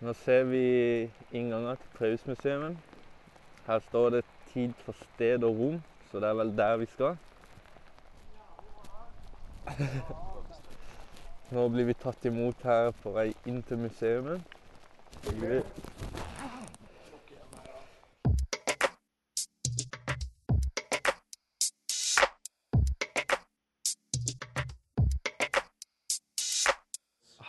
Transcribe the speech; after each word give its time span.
Nå 0.00 0.12
ser 0.16 0.46
vi 0.48 0.60
inngangen 1.32 1.76
til 1.76 1.90
Prausmuseet. 1.98 2.76
Her 3.66 3.78
står 3.88 4.10
det 4.10 4.24
'tid 4.52 4.72
for 4.84 4.92
sted 4.92 5.44
og 5.44 5.56
rom', 5.56 5.82
så 6.10 6.20
det 6.20 6.28
er 6.28 6.34
vel 6.34 6.56
der 6.56 6.76
vi 6.76 6.86
skal. 6.86 7.16
Nå 11.50 11.68
blir 11.68 11.84
vi 11.84 11.92
tatt 11.92 12.24
imot 12.24 12.62
her 12.62 12.90
på 13.02 13.10
vei 13.10 13.34
inn 13.46 13.62
til 13.62 13.78
museet. 13.78 14.40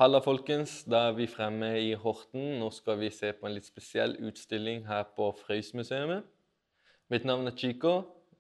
Halla, 0.01 0.17
folkens. 0.17 0.79
Da 0.89 1.11
er 1.11 1.11
vi 1.13 1.27
fremme 1.29 1.67
i 1.77 1.91
Horten. 1.93 2.55
Nå 2.57 2.71
skal 2.73 2.95
vi 2.97 3.12
se 3.13 3.29
på 3.37 3.45
en 3.45 3.53
litt 3.53 3.67
spesiell 3.70 4.15
utstilling 4.26 4.87
her 4.87 5.03
på 5.13 5.27
Frøysmuseet. 5.43 6.23
Mitt 7.13 7.27
navn 7.29 7.45
er 7.45 7.53
Chico, 7.53 7.91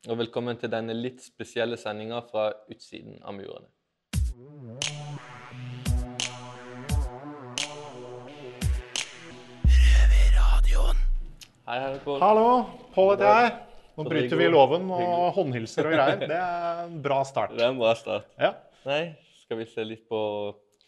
og 0.09 0.17
velkommen 0.17 0.57
til 0.57 0.71
denne 0.73 0.95
litt 0.97 1.21
spesielle 1.21 1.77
sendinga 1.77 2.23
fra 2.31 2.47
utsiden 2.65 3.19
av 3.21 3.37
murene. 3.37 3.69
Hei, 11.69 11.77
hei, 11.77 11.93
Pål. 12.07 12.17
Hallo, 12.25 12.49
Pål 12.97 13.13
heter 13.13 13.29
jeg. 13.35 13.53
Nå 13.99 14.07
bryter 14.09 14.41
vi 14.41 14.49
loven 14.49 14.89
og 14.97 15.29
håndhilser 15.37 15.91
og 15.91 15.97
greier. 15.99 16.25
Det 16.25 16.41
er 16.41 16.83
en 16.87 16.97
bra 17.05 17.21
start. 17.21 17.53
Det 17.53 17.69
er 17.69 17.77
en 17.77 17.85
bra 17.85 17.93
start. 18.01 18.33
Ja, 18.41 18.55
Nei, 18.89 19.01
skal 19.45 19.61
vi 19.61 19.69
se 19.69 19.85
litt 19.85 20.07
på 20.09 20.25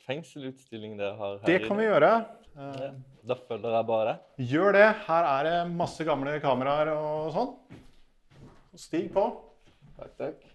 fengselutstillingen 0.08 1.00
dere 1.00 1.18
har 1.20 1.38
her 1.42 1.48
Det 1.48 1.68
kan 1.68 1.80
vi 1.80 1.88
gjøre. 1.88 2.12
Ja, 2.54 2.90
da 3.26 3.38
følger 3.48 3.78
jeg 3.78 3.88
bare. 3.90 4.18
Gjør 4.38 4.76
det. 4.76 4.88
Her 5.08 5.30
er 5.30 5.48
det 5.50 5.56
masse 5.74 6.06
gamle 6.06 6.36
kameraer 6.44 6.92
og 6.94 7.32
sånn. 7.34 7.54
Stig 8.78 9.08
på. 9.14 9.24
Takk, 9.98 10.14
takk. 10.20 10.50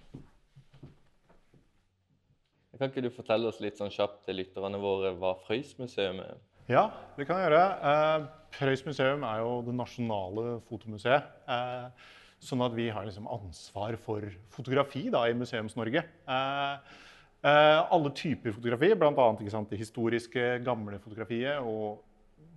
Kan 2.78 2.92
ikke 2.92 3.02
du 3.02 3.10
fortelle 3.10 3.50
oss 3.50 3.58
litt 3.58 3.78
sånn 3.80 3.90
kjapt 3.90 4.20
til 4.28 4.38
lytterne 4.38 4.78
våre 4.78 5.10
hva 5.18 5.32
Frøysmuseet 5.42 6.20
er? 6.22 6.36
Ja, 6.70 6.84
det 7.16 7.24
kan 7.26 7.40
jeg 7.40 7.48
gjøre. 7.48 7.64
Eh, 7.90 8.28
Prøys 8.54 8.84
museum 8.86 9.24
er 9.26 9.40
jo 9.42 9.50
det 9.66 9.74
nasjonale 9.74 10.44
fotomuseet. 10.68 11.26
Eh, 11.50 12.06
sånn 12.44 12.62
at 12.62 12.76
vi 12.76 12.86
har 12.94 13.08
liksom 13.08 13.26
ansvar 13.34 13.96
for 14.04 14.28
fotografi 14.54 15.08
da, 15.10 15.24
i 15.26 15.34
Museums-Norge. 15.34 16.04
Eh, 16.06 16.98
alle 17.42 18.10
typer 18.18 18.52
fotografi, 18.52 18.94
bl.a. 18.98 19.26
det 19.70 19.78
historiske, 19.78 20.46
gamle 20.66 20.98
fotografiet 20.98 21.60
og 21.62 22.00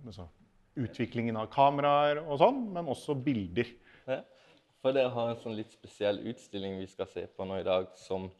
altså, 0.06 0.26
utviklingen 0.76 1.36
av 1.38 1.50
kameraer 1.52 2.22
og 2.24 2.38
sånn, 2.40 2.62
men 2.74 2.88
også 2.90 3.14
bilder. 3.14 3.68
Ja. 4.08 4.20
For 4.82 4.96
dere 4.96 5.12
har 5.14 5.30
en 5.30 5.38
sånn 5.38 5.54
litt 5.54 5.70
spesiell 5.76 6.18
utstilling 6.26 6.80
vi 6.80 6.88
skal 6.90 7.06
se 7.06 7.28
på 7.30 7.46
nå 7.46 7.60
i 7.60 7.66
dag. 7.66 7.86
som 7.94 8.30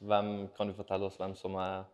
hvem, 0.00 0.48
Kan 0.56 0.68
du 0.70 0.74
fortelle 0.74 1.04
oss 1.10 1.18
hvem 1.18 1.34
som, 1.36 1.56
er, 1.60 1.84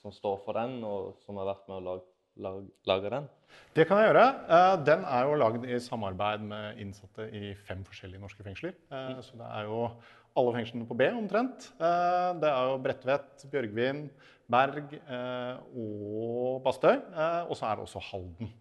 som 0.00 0.14
står 0.14 0.40
for 0.46 0.56
den, 0.56 0.78
og 0.84 1.18
som 1.26 1.36
har 1.36 1.50
vært 1.50 1.68
med 1.68 1.76
å 1.76 1.84
lage, 1.90 2.08
lage, 2.40 2.64
lage 2.88 3.10
den? 3.12 3.28
Det 3.76 3.84
kan 3.88 3.98
jeg 4.00 4.08
gjøre. 4.08 4.24
Eh, 4.48 4.76
Den 4.86 5.04
er 5.04 5.26
jo 5.28 5.34
lagd 5.36 5.66
i 5.68 5.78
samarbeid 5.78 6.40
med 6.48 6.78
innsatte 6.80 7.26
i 7.36 7.52
fem 7.68 7.84
forskjellige 7.84 8.22
norske 8.22 8.46
fengsler. 8.46 8.72
Eh, 8.90 9.20
Så 9.20 9.36
det 9.36 9.44
er 9.50 9.68
jo 9.68 9.90
alle 10.38 10.52
fengslene 10.56 10.86
på 10.88 10.96
B 10.96 11.08
omtrent. 11.12 11.70
Eh, 11.78 12.32
Det 12.40 12.48
er 12.48 12.68
jo 12.70 12.78
Bredtvet, 12.84 13.44
Bjørgvin, 13.52 14.04
Berg 14.52 14.94
eh, 15.00 15.56
og 15.76 16.62
Bastøy. 16.64 16.96
Eh, 16.96 17.42
Og 17.48 17.56
så 17.56 17.66
er 17.68 17.76
det 17.76 17.86
også 17.86 18.02
Halden. 18.10 18.52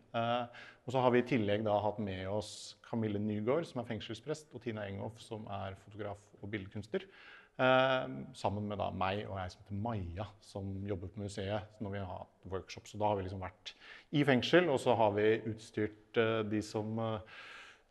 Og 0.85 0.91
så 0.91 0.99
har 0.99 1.11
vi 1.13 1.19
i 1.21 1.27
tillegg 1.29 1.63
da 1.63 1.77
hatt 1.79 1.99
med 1.99 2.25
oss 2.27 2.75
Camille 2.89 3.19
Nygaard, 3.21 3.65
som 3.69 3.81
er 3.81 3.87
fengselsprest, 3.91 4.49
og 4.53 4.63
Tina 4.63 4.87
Enghoff, 4.89 5.19
som 5.21 5.45
er 5.47 5.77
fotograf 5.85 6.17
og 6.41 6.49
billedkunstner. 6.51 7.05
Sammen 8.33 8.65
med 8.67 8.79
da 8.81 8.87
meg 8.89 9.21
og 9.29 9.37
jeg 9.37 9.51
som 9.53 9.61
heter 9.61 9.77
Maja, 9.85 10.25
som 10.41 10.71
jobber 10.87 11.11
på 11.13 11.21
museet 11.21 11.61
når 11.79 11.93
vi 11.93 12.01
har 12.01 12.09
hatt 12.23 12.49
workshops. 12.49 12.91
Så 12.91 12.97
da 12.99 13.11
har 13.11 13.19
vi 13.19 13.27
liksom 13.27 13.43
vært 13.45 13.73
i 14.17 14.23
fengsel, 14.25 14.67
og 14.73 14.81
så 14.81 14.95
har 14.97 15.13
vi 15.15 15.27
utstyrt 15.53 16.19
de 16.49 16.61
som 16.65 16.97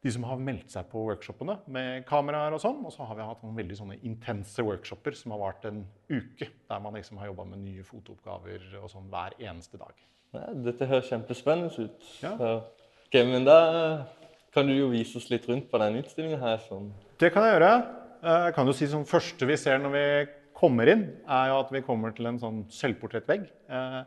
de 0.03 0.11
som 0.15 0.25
har 0.25 0.39
meldt 0.41 0.71
seg 0.73 0.87
på 0.89 1.03
workshopene 1.05 1.59
med 1.69 2.07
kameraer 2.09 2.55
og 2.57 2.61
sånn. 2.63 2.79
Og 2.89 2.93
så 2.95 3.05
har 3.05 3.19
vi 3.19 3.27
hatt 3.29 3.43
noen 3.45 3.59
veldig 3.59 3.77
sånne 3.77 3.99
intense 4.09 4.65
workshoper 4.65 5.13
som 5.19 5.35
har 5.35 5.43
vart 5.43 5.67
en 5.69 5.83
uke. 6.09 6.49
Der 6.71 6.81
man 6.81 6.97
liksom 6.97 7.19
har 7.21 7.29
jobba 7.29 7.45
med 7.51 7.61
nye 7.67 7.85
fotooppgaver 7.85 8.65
og 8.81 8.89
sånn 8.93 9.11
hver 9.13 9.37
eneste 9.39 9.77
dag. 9.81 9.93
Ja, 10.33 10.47
dette 10.71 10.87
høres 10.89 11.11
kjempespennende 11.11 11.85
ut. 11.89 12.09
Ja. 12.23 12.33
Ok, 13.11 13.19
men 13.29 13.45
da 13.45 13.59
kan 14.55 14.67
du 14.67 14.73
jo 14.77 14.89
vise 14.93 15.19
oss 15.21 15.29
litt 15.31 15.45
rundt 15.51 15.69
på 15.71 15.79
den 15.83 16.01
utstillinga 16.01 16.39
her. 16.41 16.59
Sånn. 16.69 16.89
Det 17.21 17.33
kan 17.35 17.45
jeg 17.47 17.59
gjøre. 17.59 17.73
Eh, 18.23 18.45
Jeg 18.49 18.55
kan 18.57 18.67
jo 18.67 18.73
si 18.77 18.87
som 18.87 19.05
første 19.05 19.47
vi 19.47 19.57
ser 19.61 19.79
når 19.79 19.93
vi 19.99 20.07
kommer 20.61 20.89
inn, 20.93 21.05
er 21.29 21.49
jo 21.53 21.61
at 21.61 21.71
vi 21.73 21.81
kommer 21.85 22.13
til 22.17 22.27
en 22.29 22.39
sånn 22.41 22.65
selvportrettvegg. 22.73 23.47
Eh, 23.69 24.03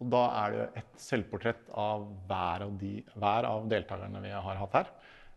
Og 0.00 0.10
da 0.12 0.20
er 0.46 0.52
det 0.54 0.64
et 0.78 1.00
selvportrett 1.02 1.70
av 1.74 2.04
hver 2.28 2.62
av, 2.62 2.74
de, 2.78 3.02
hver 3.18 3.44
av 3.48 3.64
deltakerne 3.68 4.20
vi 4.22 4.30
har 4.30 4.54
hatt 4.60 4.72
her. 4.76 4.86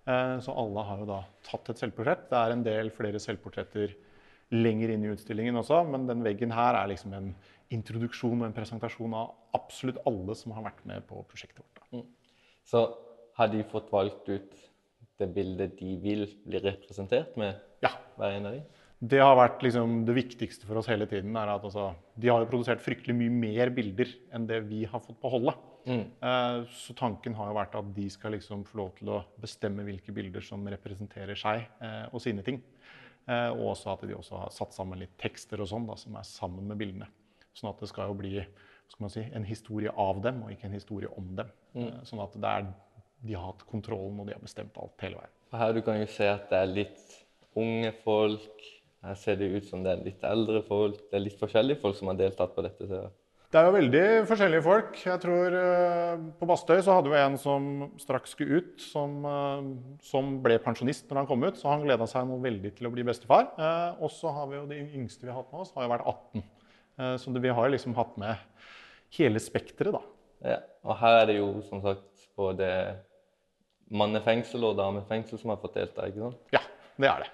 Eh, 0.08 0.40
Så 0.40 0.54
alle 0.58 0.86
har 0.88 1.02
jo 1.02 1.10
da 1.10 1.20
tatt 1.46 1.70
et 1.70 1.82
selvportrett. 1.82 2.30
Det 2.30 2.38
er 2.40 2.56
en 2.56 2.64
del 2.64 2.90
flere 2.94 3.22
selvportretter 3.22 3.94
lenger 4.52 4.92
inn 4.92 5.06
i 5.06 5.12
utstillingen 5.14 5.56
også, 5.56 5.84
men 5.88 6.08
den 6.10 6.24
veggen 6.26 6.52
her 6.52 6.76
er 6.76 6.90
liksom 6.92 7.14
en 7.16 7.30
introduksjon 7.72 8.42
og 8.42 8.50
en 8.50 8.56
presentasjon 8.58 9.14
av 9.16 9.32
absolutt 9.56 10.02
alle 10.10 10.36
som 10.36 10.52
har 10.58 10.66
vært 10.66 10.84
med 10.90 11.06
på 11.08 11.22
prosjektet 11.30 11.64
vårt. 11.64 11.86
Mm. 11.94 12.04
Så 12.68 12.84
har 13.38 13.48
de 13.48 13.64
fått 13.64 13.92
valgt 13.94 14.28
ut 14.28 14.52
det 15.22 15.30
bildet 15.36 15.78
de 15.80 15.96
vil 16.02 16.26
bli 16.46 16.62
representert 16.64 17.38
med, 17.40 17.60
Ja, 17.82 17.96
hver 18.18 18.36
en 18.36 18.46
av 18.46 18.54
de? 18.54 18.62
Det 19.02 19.18
har 19.18 19.34
vært 19.34 19.64
liksom 19.66 20.04
det 20.06 20.14
viktigste 20.14 20.68
for 20.68 20.78
oss 20.78 20.90
hele 20.92 21.08
tiden. 21.10 21.36
er 21.36 21.50
at 21.50 21.64
altså, 21.64 21.96
De 22.20 22.28
har 22.30 22.44
jo 22.44 22.50
produsert 22.52 22.82
fryktelig 22.84 23.16
mye 23.18 23.34
mer 23.34 23.72
bilder 23.74 24.12
enn 24.32 24.46
det 24.46 24.60
vi 24.68 24.84
har 24.86 25.00
fått 25.00 25.20
beholde. 25.22 25.56
Eh, 25.88 26.64
Så 26.70 26.94
tanken 26.98 27.36
har 27.38 27.50
jo 27.50 27.58
vært 27.58 27.78
at 27.80 27.94
de 27.96 28.10
skal 28.10 28.36
liksom 28.36 28.66
få 28.68 28.78
lov 28.78 28.92
til 28.98 29.10
å 29.10 29.22
bestemme 29.42 29.86
hvilke 29.88 30.14
bilder 30.16 30.44
som 30.46 30.66
representerer 30.68 31.36
seg 31.40 31.64
eh, 31.82 32.06
og 32.12 32.22
sine 32.22 32.44
ting. 32.46 32.62
Eh, 33.28 33.50
Og 33.50 33.72
også 33.74 33.94
at 33.94 34.06
de 34.08 34.18
også 34.18 34.44
har 34.44 34.54
satt 34.56 34.74
sammen 34.78 35.02
litt 35.02 35.18
tekster 35.22 35.62
og 35.62 35.72
sånn 35.72 35.88
da, 35.90 35.98
som 36.00 36.16
er 36.16 36.28
sammen 36.28 36.68
med 36.68 36.78
bildene. 36.82 37.10
Sånn 37.54 37.72
at 37.74 37.82
det 37.82 37.90
skal 37.92 38.12
jo 38.12 38.20
bli 38.22 38.36
skal 38.92 39.06
man 39.06 39.14
si, 39.14 39.24
en 39.24 39.48
historie 39.48 39.92
av 39.96 40.20
dem, 40.24 40.42
og 40.44 40.52
ikke 40.52 40.68
en 40.68 40.76
historie 40.76 41.10
om 41.16 41.30
dem. 41.38 41.52
Mm. 41.78 42.02
Sånn 42.08 42.20
at 42.24 42.34
det 42.36 42.50
er, 42.50 42.66
de 43.24 43.38
har 43.38 43.46
hatt 43.54 43.64
kontrollen, 43.70 44.20
og 44.20 44.28
de 44.28 44.36
har 44.36 44.44
bestemt 44.44 44.76
alt 44.82 45.06
hele 45.06 45.22
veien. 45.22 45.36
Og 45.52 45.58
her 45.62 45.74
du 45.76 45.82
kan 45.86 46.00
jo 46.00 46.10
se 46.12 46.28
at 46.28 46.50
det 46.52 46.60
er 46.60 46.74
litt 46.76 47.16
unge 47.60 47.94
folk. 48.04 48.68
Her 49.02 49.18
ser 49.18 49.40
det 49.40 49.50
ut 49.56 49.70
som 49.70 49.84
det 49.86 49.94
er 49.94 50.04
litt 50.06 50.26
eldre 50.28 50.62
folk. 50.68 51.00
Det 51.10 51.18
er 51.18 51.24
litt 51.24 51.40
forskjellige 51.40 51.82
folk 51.82 51.98
som 51.98 52.12
har 52.12 52.20
deltatt 52.20 52.54
på 52.56 52.66
dette. 52.66 52.88
Så. 52.90 53.02
Det 53.52 53.60
er 53.60 53.66
jo 53.68 53.74
veldig 53.76 54.04
forskjellige 54.30 54.64
folk. 54.64 54.94
Jeg 55.04 55.20
tror 55.20 55.56
eh, 55.60 56.22
På 56.40 56.48
Bastøy 56.48 56.78
så 56.86 56.94
hadde 56.96 57.12
vi 57.12 57.18
en 57.20 57.34
som 57.40 57.66
straks 58.00 58.32
skulle 58.32 58.62
ut, 58.62 58.78
som, 58.80 59.18
eh, 59.28 59.66
som 60.08 60.38
ble 60.44 60.56
pensjonist 60.64 61.10
når 61.10 61.20
han 61.20 61.28
kom 61.28 61.44
ut. 61.44 61.60
Så 61.60 61.68
han 61.68 61.84
gleda 61.84 62.08
seg 62.08 62.30
noe 62.30 62.40
veldig 62.46 62.72
til 62.78 62.88
å 62.88 62.94
bli 62.94 63.04
bestefar. 63.10 63.50
Eh, 63.60 64.00
og 64.00 64.14
så 64.16 64.32
har 64.38 64.48
vi 64.48 64.56
jo 64.56 64.64
de 64.70 64.80
yngste 64.86 65.28
vi 65.28 65.34
har 65.34 65.42
hatt 65.42 65.52
med 65.52 65.66
oss, 65.66 65.74
har 65.76 65.84
jo 65.84 65.92
vært 65.92 66.08
18. 66.14 66.46
Eh, 67.02 67.14
så 67.20 67.36
vi 67.36 67.54
har 67.60 67.76
liksom 67.76 67.98
hatt 68.00 68.16
med 68.24 68.64
hele 69.20 69.44
spekteret, 69.44 70.00
da. 70.00 70.04
Ja. 70.54 70.58
Og 70.88 70.96
her 71.04 71.20
er 71.20 71.28
det 71.34 71.38
jo 71.42 71.52
som 71.68 71.84
sagt 71.84 72.26
både 72.40 72.72
mannefengsel 73.92 74.64
og 74.64 74.80
damefengsel 74.80 75.44
som 75.44 75.52
har 75.52 75.60
fått 75.60 75.76
delta. 75.76 76.08
ikke 76.08 76.24
sant? 76.24 76.40
Ja, 76.56 76.64
det 76.96 77.12
er 77.12 77.26
det. 77.26 77.34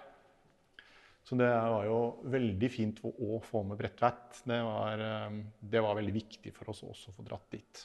Så 1.27 1.35
det 1.35 1.47
var 1.51 1.83
jo 1.83 2.00
veldig 2.31 2.68
fint 2.71 3.00
å 3.03 3.38
få 3.44 3.65
med 3.68 3.79
Bredtveit. 3.81 4.41
Det, 4.47 4.62
var, 4.63 5.01
eh, 5.03 5.39
det 5.59 5.83
var 5.83 5.97
veldig 6.00 6.15
viktig 6.15 6.53
for 6.56 6.71
oss 6.71 6.85
også 6.88 7.12
å 7.12 7.18
få 7.18 7.25
dratt 7.27 7.50
dit. 7.51 7.81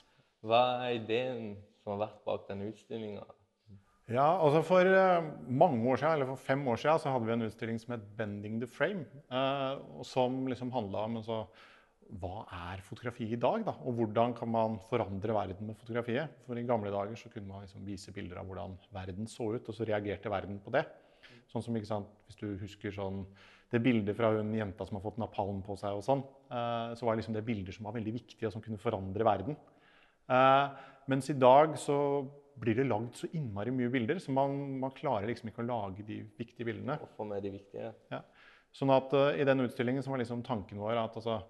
Hva 0.47 0.63
er 0.85 1.01
ideen 1.01 1.57
som 1.83 1.97
har 1.97 2.05
vært 2.05 2.21
bak 2.29 2.47
denne 2.47 2.71
utstillinga? 2.71 3.27
Ja, 4.13 4.29
altså 4.37 4.63
For 4.67 4.87
eh, 4.87 5.27
mange 5.49 5.83
år 5.91 5.99
siden, 5.99 6.17
eller 6.17 6.31
for 6.31 6.47
fem 6.47 6.63
år 6.71 6.79
siden 6.79 7.03
så 7.03 7.17
hadde 7.17 7.27
vi 7.27 7.35
en 7.35 7.47
utstilling 7.49 7.83
som 7.83 7.97
het 7.97 8.07
'Bending 8.19 8.61
the 8.63 8.71
Frame'. 8.71 9.07
eh, 9.31 10.03
som 10.07 10.47
liksom 10.47 10.71
handla 10.71 11.05
om 11.05 11.17
altså, 11.17 11.47
hva 12.21 12.47
er 12.53 12.83
fotografi 12.83 13.33
i 13.33 13.41
dag, 13.41 13.65
da? 13.65 13.75
Og 13.83 13.95
hvordan 13.95 14.35
kan 14.37 14.49
man 14.49 14.79
forandre 14.91 15.35
verden 15.35 15.67
med 15.67 15.77
fotografiet? 15.77 16.29
For 16.47 16.55
i 16.55 16.63
gamle 16.63 16.91
dager 16.91 17.17
så 17.17 17.31
kunne 17.33 17.49
man 17.49 17.63
liksom 17.63 17.87
vise 17.87 18.13
bilder 18.13 18.39
av 18.39 18.47
hvordan 18.47 18.79
verden 18.93 19.27
så 19.27 19.55
ut, 19.55 19.69
og 19.69 19.75
så 19.75 19.87
reagerte 19.89 20.31
verden 20.31 20.61
på 20.61 20.71
det. 20.71 20.85
Sånn 21.53 21.65
som, 21.65 21.77
sant, 21.85 22.13
Hvis 22.29 22.41
du 22.41 22.47
husker 22.61 22.95
sånn, 22.95 23.27
det 23.73 23.81
bildet 23.85 24.17
fra 24.17 24.31
hun 24.35 24.53
jenta 24.57 24.85
som 24.89 24.99
har 24.99 25.05
fått 25.05 25.21
napalm 25.21 25.63
på 25.65 25.77
seg, 25.81 25.97
og 25.97 26.05
sånn, 26.05 26.23
eh, 26.53 26.93
så 26.97 27.09
var 27.09 27.17
liksom 27.17 27.37
det 27.37 27.45
bilder 27.47 27.77
som 27.77 27.89
var 27.89 27.97
veldig 27.97 28.15
viktige, 28.19 28.49
og 28.49 28.55
som 28.55 28.65
kunne 28.65 28.81
forandre 28.81 29.25
verden. 29.25 29.57
Eh, 30.29 30.83
mens 31.13 31.31
i 31.33 31.37
dag 31.37 31.77
så 31.81 31.97
blir 32.63 32.77
det 32.77 32.87
lagd 32.89 33.17
så 33.17 33.29
innmari 33.33 33.73
mye 33.75 33.91
bilder, 33.93 34.21
så 34.21 34.33
man, 34.35 34.55
man 34.83 34.93
klarer 34.95 35.29
liksom 35.31 35.51
ikke 35.51 35.65
å 35.65 35.69
lage 35.71 36.05
de 36.07 36.21
viktige 36.39 36.69
bildene. 36.69 36.99
Og 37.01 37.13
få 37.17 37.27
med 37.29 37.45
de 37.45 37.55
viktige. 37.57 37.93
Ja. 38.13 38.21
Sånn 38.77 38.93
at 38.95 39.13
uh, 39.17 39.33
I 39.37 39.47
den 39.49 39.65
utstillingen 39.65 40.05
så 40.05 40.13
var 40.13 40.23
liksom 40.23 40.45
tanken 40.47 40.81
vår 40.81 41.01
at 41.01 41.17
altså, 41.19 41.41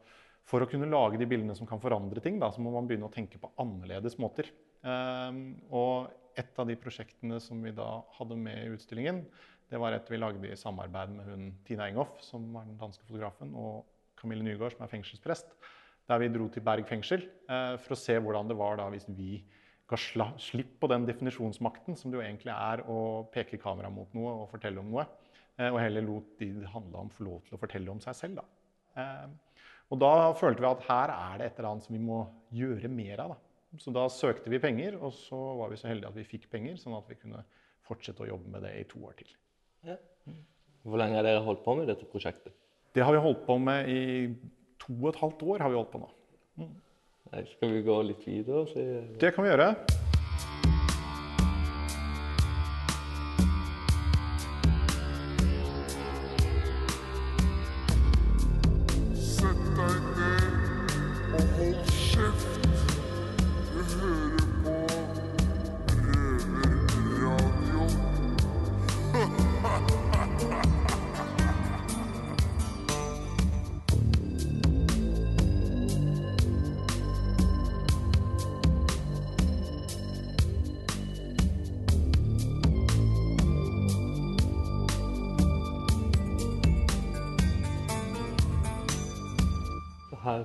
for 0.48 0.64
å 0.64 0.68
kunne 0.70 0.90
lage 0.90 1.20
de 1.20 1.28
bildene 1.30 1.54
som 1.58 1.68
kan 1.68 1.82
forandre 1.82 2.22
ting, 2.22 2.40
da, 2.42 2.50
så 2.54 2.62
må 2.62 2.72
man 2.74 2.88
begynne 2.88 3.10
å 3.10 3.14
tenke 3.14 3.38
på 3.42 3.50
annerledes 3.62 4.18
måter. 4.22 4.48
Um, 4.82 5.60
og 5.70 6.10
et 6.38 6.58
av 6.58 6.66
de 6.66 6.78
prosjektene 6.80 7.38
som 7.44 7.60
vi 7.62 7.74
da 7.76 7.90
hadde 8.16 8.38
med 8.40 8.62
i 8.64 8.72
utstillingen, 8.74 9.22
det 9.72 9.80
var 9.80 9.96
et 9.96 10.10
vi 10.12 10.20
lagde 10.20 10.50
i 10.50 10.58
samarbeid 10.58 11.14
med 11.16 11.28
hun 11.30 11.48
Tina 11.64 11.88
Enghoff, 11.88 12.18
som 12.24 12.44
var 12.52 12.66
den 12.68 12.76
danske 12.80 13.06
fotografen, 13.08 13.54
og 13.56 13.86
Camille 14.20 14.44
Nygaard, 14.44 14.76
som 14.76 14.84
er 14.84 14.92
fengselsprest. 14.92 15.54
Der 16.10 16.20
vi 16.20 16.28
dro 16.34 16.48
til 16.52 16.64
Berg 16.66 16.84
fengsel 16.88 17.24
eh, 17.24 17.76
for 17.80 17.94
å 17.94 17.98
se 17.98 18.18
hvordan 18.20 18.50
det 18.50 18.58
var 18.58 18.76
da 18.80 18.88
hvis 18.92 19.08
vi 19.08 19.40
ga 19.88 19.98
slipp 20.40 20.78
på 20.80 20.88
den 20.90 21.06
definisjonsmakten 21.08 21.96
som 21.98 22.10
det 22.10 22.18
jo 22.18 22.24
egentlig 22.24 22.52
er 22.52 22.82
å 22.88 22.98
peke 23.32 23.60
kamera 23.60 23.90
mot 23.92 24.12
noe 24.16 24.32
og 24.42 24.50
fortelle 24.50 24.80
om 24.80 24.90
noe. 24.92 25.06
eh, 25.58 25.70
og 25.70 25.80
heller 25.80 26.04
lot 26.04 26.36
de 26.40 26.50
det 26.60 26.72
handla 26.72 27.04
om, 27.04 27.12
få 27.12 27.24
lov 27.28 27.40
til 27.46 27.56
å 27.56 27.60
fortelle 27.60 27.92
om 27.92 28.00
seg 28.00 28.18
selv. 28.18 28.42
da. 28.42 29.02
Eh, 29.02 29.56
og 29.92 30.00
da 30.00 30.32
følte 30.36 30.64
vi 30.64 30.70
at 30.70 30.86
her 30.88 31.12
er 31.12 31.38
det 31.38 31.46
et 31.46 31.58
eller 31.58 31.70
annet 31.70 31.86
som 31.86 31.96
vi 31.96 32.02
må 32.02 32.22
gjøre 32.52 32.88
mer 32.88 33.24
av. 33.24 33.34
Da. 33.34 33.80
Så 33.80 33.92
da 33.92 34.06
søkte 34.12 34.52
vi 34.52 34.60
penger, 34.60 34.96
og 35.00 35.12
så 35.16 35.38
var 35.60 35.72
vi 35.72 35.80
så 35.80 35.88
heldige 35.88 36.12
at 36.12 36.16
vi 36.16 36.28
fikk 36.28 36.50
penger, 36.52 36.76
sånn 36.80 36.96
at 36.96 37.08
vi 37.08 37.16
kunne 37.20 37.44
fortsette 37.84 38.24
å 38.24 38.30
jobbe 38.32 38.52
med 38.52 38.64
det 38.64 38.72
i 38.80 38.88
to 38.88 39.00
år 39.04 39.16
til. 39.20 39.32
Ja. 39.86 39.96
Hvor 40.82 40.98
lenge 40.98 41.18
har 41.18 41.26
dere 41.26 41.42
holdt 41.46 41.64
på 41.64 41.76
med 41.78 41.88
dette 41.90 42.06
prosjektet? 42.10 42.54
Det 42.92 43.04
har 43.04 43.14
vi 43.14 43.22
holdt 43.24 43.46
på 43.46 43.56
med 43.58 43.88
i 43.88 44.02
to 44.82 44.92
og 45.00 45.08
et 45.12 45.20
halvt 45.22 45.42
år. 45.42 45.64
har 45.64 45.72
vi 45.72 45.80
holdt 45.80 45.92
på 45.94 46.02
nå. 46.02 46.12
Nei, 47.32 47.42
skal 47.54 47.72
vi 47.72 47.82
gå 47.86 47.98
litt 48.04 48.26
videre 48.28 48.66
Det 49.20 49.32
kan 49.34 49.46
vi 49.46 49.54
gjøre. 49.54 50.01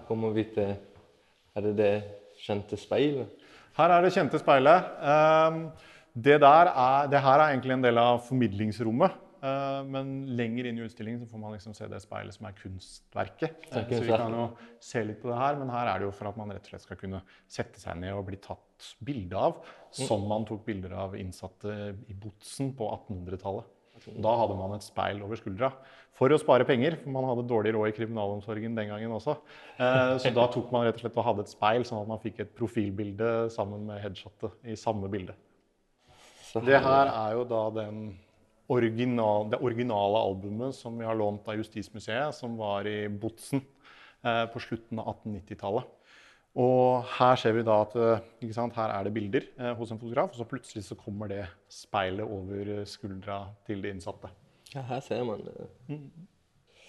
Her 0.07 0.15
kommer 0.15 0.31
vi 0.33 0.43
til 0.55 0.69
Er 1.57 1.61
det 1.65 1.75
det 1.75 1.93
kjente 2.45 2.77
speilet? 2.79 3.27
Her 3.77 3.91
er 3.91 4.01
det 4.05 4.13
kjente 4.15 4.39
speilet. 4.39 4.85
Ehm, 5.03 5.71
Det, 6.17 6.37
er, 6.41 7.07
det 7.11 7.19
her 7.21 7.39
er 7.43 7.51
egentlig 7.51 7.73
en 7.75 7.83
del 7.83 7.97
av 7.97 8.21
formidlingsrommet. 8.25 9.11
eh, 9.43 9.83
Men 9.85 10.25
lenger 10.37 10.65
inn 10.65 10.77
i 10.79 10.85
utstillingen 10.87 11.19
så 11.19 11.27
får 11.29 11.39
man 11.39 11.51
liksom 11.53 11.75
se 11.75 11.85
det 11.91 11.99
speilet 12.01 12.33
som 12.33 12.47
er 12.47 12.53
kunstverket. 12.57 13.67
Eh, 13.71 13.83
Så 13.89 14.01
vi 14.01 14.07
kan 14.07 14.31
jo 14.33 14.47
se 14.79 15.03
litt 15.03 15.21
på 15.21 15.29
det 15.29 15.37
her, 15.37 15.55
men 15.59 15.69
her 15.69 15.87
er 15.93 15.99
det 15.99 16.05
jo 16.07 16.11
for 16.11 16.29
at 16.29 16.37
man 16.37 16.49
rett 16.49 16.63
og 16.65 16.69
slett 16.71 16.81
skal 16.87 16.97
kunne 16.97 17.21
sette 17.47 17.79
seg 17.79 17.97
ned 17.99 18.13
og 18.13 18.25
bli 18.25 18.37
tatt 18.37 18.95
bilde 19.03 19.35
av, 19.37 19.59
som 19.91 20.25
man 20.27 20.45
tok 20.45 20.63
bilder 20.65 20.93
av 20.93 21.15
innsatte 21.15 21.95
i 22.09 22.13
Botsen 22.13 22.73
på 22.73 22.87
1800-tallet. 23.09 23.65
Da 24.23 24.33
hadde 24.39 24.57
man 24.59 24.75
et 24.77 24.83
speil 24.85 25.21
over 25.25 25.39
skuldra 25.39 25.71
for 26.17 26.33
å 26.33 26.37
spare 26.41 26.65
penger, 26.65 26.95
for 27.03 27.13
man 27.13 27.27
hadde 27.29 27.43
dårlig 27.49 27.73
råd 27.75 27.91
i 27.91 27.95
kriminalomsorgen 27.97 28.75
den 28.77 28.89
gangen 28.89 29.11
også. 29.13 29.35
Eh, 29.77 30.17
Så 30.17 30.33
da 30.33 30.47
tok 30.47 30.71
man 30.73 30.85
rett 30.87 30.95
og 30.97 31.03
slett 31.05 31.17
og 31.17 31.27
hadde 31.27 31.45
et 31.45 31.51
speil, 31.53 31.85
sånn 31.85 32.01
at 32.01 32.07
man 32.09 32.19
fikk 32.23 32.39
et 32.41 32.55
profilbilde 32.57 33.49
sammen 33.53 33.85
med 33.85 34.01
headshotet 34.01 34.51
i 34.65 34.75
samme 34.75 35.09
bilde. 35.13 35.35
Det 36.65 36.79
her 36.81 37.11
er 37.11 37.33
jo 37.37 37.43
da 37.45 37.69
den 37.75 38.17
original, 38.69 39.49
det 39.51 39.59
originale 39.61 40.21
albumet 40.25 40.75
som 40.75 40.97
vi 40.97 41.05
har 41.05 41.15
lånt 41.15 41.45
av 41.47 41.55
Justismuseet, 41.59 42.33
som 42.33 42.57
var 42.57 42.87
i 42.89 43.07
Botsen 43.07 43.61
eh, 44.23 44.45
på 44.51 44.59
slutten 44.63 44.99
av 44.99 45.13
1890-tallet. 45.23 45.93
Og 46.57 47.03
her 47.19 47.37
ser 47.37 47.53
vi 47.53 47.61
da 47.65 47.75
at 47.83 47.93
eh, 48.01 48.71
her 48.73 48.89
er 48.89 49.03
det 49.05 49.13
bilder 49.13 49.43
eh, 49.59 49.73
hos 49.77 49.91
en 49.93 49.99
fotograf, 50.01 50.31
og 50.31 50.39
så 50.39 50.47
plutselig 50.49 50.87
så 50.87 50.97
kommer 50.97 51.29
det 51.29 51.43
speilet 51.69 52.25
over 52.25 52.71
eh, 52.79 52.87
skuldra 52.89 53.43
til 53.67 53.83
de 53.83 53.91
innsatte. 53.93 54.31
Ja, 54.73 54.81
her 54.89 55.03
ser 55.05 55.23
man 55.23 55.45
det. 55.45 55.67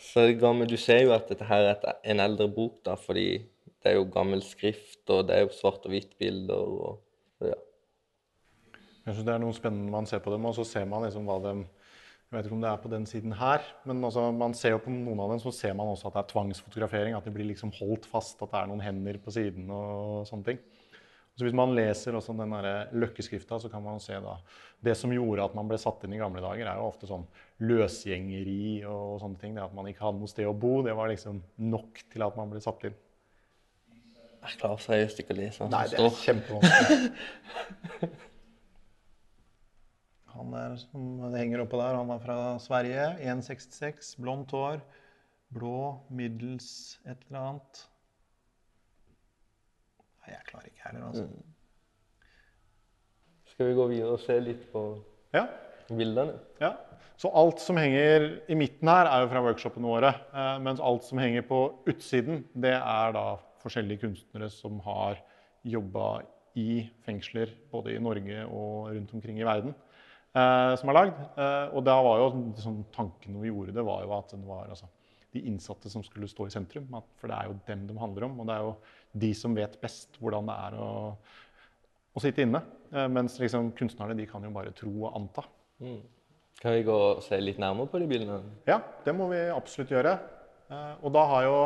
Så 0.01 0.25
det 0.27 0.71
Du 0.71 0.77
ser 0.77 1.03
jo 1.05 1.13
at 1.13 1.29
dette 1.29 1.45
her 1.45 1.75
er 1.75 2.01
en 2.05 2.21
eldre 2.21 2.49
bok, 2.49 2.81
da, 2.85 2.95
fordi 2.95 3.45
det 3.83 3.93
er 3.93 3.99
jo 3.99 4.09
gammel 4.11 4.43
skrift, 4.43 5.05
og 5.11 5.29
det 5.29 5.37
er 5.37 5.41
jo 5.45 5.53
svart 5.53 5.85
og 5.85 5.93
hvitt-bilder. 5.93 6.55
og 6.55 7.03
ja. 7.45 7.59
Jeg 9.05 9.15
synes 9.15 9.27
det 9.27 9.35
er 9.35 9.39
noe 9.39 9.53
spennende 9.53 9.93
man 9.93 10.07
ser 10.07 10.19
på 10.25 10.33
dem, 10.33 10.45
og 10.45 10.55
så 10.55 10.65
ser 10.65 10.89
man 10.89 11.05
liksom 11.05 11.29
hva 11.29 11.39
de 11.45 11.55
Jeg 12.29 12.37
vet 12.37 12.47
ikke 12.51 12.57
om 12.59 12.65
det 12.65 12.69
er 12.69 12.81
på 12.83 12.91
den 12.93 13.07
siden 13.09 13.33
her, 13.41 13.63
men 13.89 14.05
altså, 14.05 14.27
man 14.37 14.53
ser 14.57 14.75
jo 14.75 14.83
på 14.85 14.93
noen 14.93 15.21
av 15.25 15.31
dem 15.33 15.39
så 15.41 15.49
ser 15.57 15.73
man 15.77 15.89
også 15.89 16.11
at 16.11 16.19
det 16.19 16.21
er 16.21 16.33
tvangsfotografering. 16.35 17.15
At 17.17 17.25
de 17.25 17.33
blir 17.33 17.49
liksom 17.49 17.73
holdt 17.79 18.05
fast, 18.05 18.37
at 18.45 18.53
det 18.53 18.59
er 18.61 18.69
noen 18.69 18.83
hender 18.85 19.17
på 19.25 19.33
siden 19.33 19.71
og 19.73 20.27
sånne 20.29 20.51
ting. 20.51 20.61
Så 21.39 21.47
hvis 21.47 21.57
man 21.57 21.73
leser 21.73 22.19
også 22.19 22.35
den 22.37 22.53
løkkeskrifta, 22.99 23.61
så 23.63 23.71
kan 23.73 23.81
man 23.85 24.01
se 24.03 24.17
da 24.21 24.35
Det 24.85 24.97
som 24.99 25.13
gjorde 25.15 25.45
at 25.47 25.55
man 25.57 25.69
ble 25.71 25.79
satt 25.81 26.03
inn 26.05 26.17
i 26.17 26.21
gamle 26.21 26.43
dager, 26.45 26.67
er 26.67 26.81
jo 26.83 26.89
ofte 26.91 27.09
sånn 27.09 27.25
løsgjengeri 27.65 28.85
og 28.91 29.21
sånne 29.23 29.41
ting. 29.41 29.55
Det 29.57 29.65
at 29.65 29.77
man 29.79 29.89
ikke 29.89 30.05
hadde 30.05 30.21
noe 30.21 30.29
sted 30.29 30.51
å 30.51 30.53
bo, 30.53 30.83
det 30.85 30.97
var 30.99 31.09
liksom 31.09 31.41
nok 31.71 32.03
til 32.13 32.27
at 32.27 32.37
man 32.37 32.53
ble 32.53 32.61
satt 32.61 32.85
inn. 32.91 32.99
Jeg 34.45 34.61
klarer 34.61 34.85
seriøst 34.85 35.23
ikke 35.23 35.33
å 35.35 35.39
lese 35.41 35.63
hva 35.63 35.65
som 35.65 35.73
Nei, 35.73 35.87
det 35.89 35.97
er 35.97 36.11
står. 36.11 36.21
kjempevanskelig. 36.27 38.11
Han 40.39 40.53
der 40.55 40.77
som 40.81 41.07
det 41.33 41.41
henger 41.41 41.65
oppå 41.65 41.81
der, 41.81 41.97
han 41.99 42.11
er 42.15 42.21
fra 42.23 42.39
Sverige. 42.63 43.05
1,66, 43.27 44.15
blondt 44.23 44.53
hår. 44.55 44.81
Blå, 45.55 45.75
middels 46.15 46.99
et 47.09 47.23
eller 47.29 47.41
annet. 47.41 47.81
Nei, 50.23 50.35
jeg 50.35 50.45
klarer 50.51 50.69
ikke 50.71 50.85
heller, 50.91 51.07
altså. 51.09 51.25
Skal 53.49 53.71
vi 53.71 53.79
gå 53.79 53.87
videre 53.91 54.15
og 54.15 54.21
se 54.23 54.37
litt 54.45 54.67
på 54.73 54.83
Ja, 55.35 55.47
bildene? 55.91 56.37
ja. 56.63 56.75
Så 57.19 57.33
alt 57.35 57.59
som 57.59 57.75
henger 57.81 58.29
i 58.47 58.55
midten 58.55 58.87
her, 58.87 59.09
er 59.11 59.25
jo 59.25 59.31
fra 59.33 59.41
workshopene 59.43 59.89
våre. 59.91 60.13
Eh, 60.31 60.59
mens 60.63 60.79
alt 60.79 61.03
som 61.03 61.19
henger 61.19 61.43
på 61.49 61.59
utsiden, 61.91 62.45
det 62.55 62.77
er 62.77 63.17
da 63.17 63.25
forskjellige 63.65 64.05
kunstnere 64.05 64.47
som 64.55 64.79
har 64.85 65.19
jobba 65.67 66.21
i 66.55 66.85
fengsler 67.03 67.51
både 67.73 67.97
i 67.97 68.03
Norge 68.03 68.45
og 68.47 68.93
rundt 68.95 69.11
omkring 69.19 69.41
i 69.43 69.47
verden. 69.49 69.75
Eh, 70.39 70.75
som 70.81 70.91
er 70.93 70.97
lagd. 70.99 71.19
Eh, 71.39 71.75
og 71.75 71.83
da 71.87 71.97
var 72.07 72.23
jo 72.23 72.29
sånn, 72.63 72.79
tanken 72.95 73.41
vi 73.43 73.51
gjorde 73.51 73.75
det, 73.77 73.85
var 73.87 74.05
jo 74.07 74.15
at 74.19 74.33
det 74.37 74.47
var 74.47 74.71
altså, 74.73 74.89
de 75.35 75.43
innsatte 75.51 75.91
som 75.93 76.05
skulle 76.07 76.29
stå 76.31 76.47
i 76.49 76.55
sentrum. 76.55 76.87
At, 76.97 77.09
for 77.21 77.29
det 77.33 77.37
er 77.41 77.51
jo 77.51 77.59
dem 77.69 77.87
de 77.91 77.99
handler 78.01 78.29
om. 78.31 78.39
Og 78.41 78.49
det 78.49 78.55
er 78.57 78.67
jo 78.69 78.75
de 79.27 79.33
som 79.37 79.57
vet 79.59 79.75
best 79.83 80.17
hvordan 80.23 80.49
det 80.49 80.57
er 80.69 80.79
å, 80.81 80.91
å 82.17 82.23
sitte 82.25 82.47
inne. 82.47 82.63
Eh, 82.95 83.09
mens 83.13 83.37
liksom, 83.43 83.73
kunstnerne 83.79 84.17
de 84.19 84.29
kan 84.31 84.47
jo 84.47 84.55
bare 84.55 84.73
tro 84.77 84.95
og 85.05 85.13
anta. 85.19 85.45
Kan 86.59 86.75
vi 86.75 86.87
gå 86.89 86.95
og 86.95 87.21
se 87.23 87.37
litt 87.39 87.61
nærmere 87.63 87.87
på 87.93 88.01
de 88.03 88.09
bildene? 88.11 88.41
Ja, 88.67 88.81
det 89.05 89.13
må 89.15 89.29
vi 89.31 89.45
absolutt 89.55 89.93
gjøre. 89.95 90.17
Eh, 90.73 90.95
Og 91.07 91.13
da 91.15 91.27
har 91.35 91.45
jo 91.47 91.59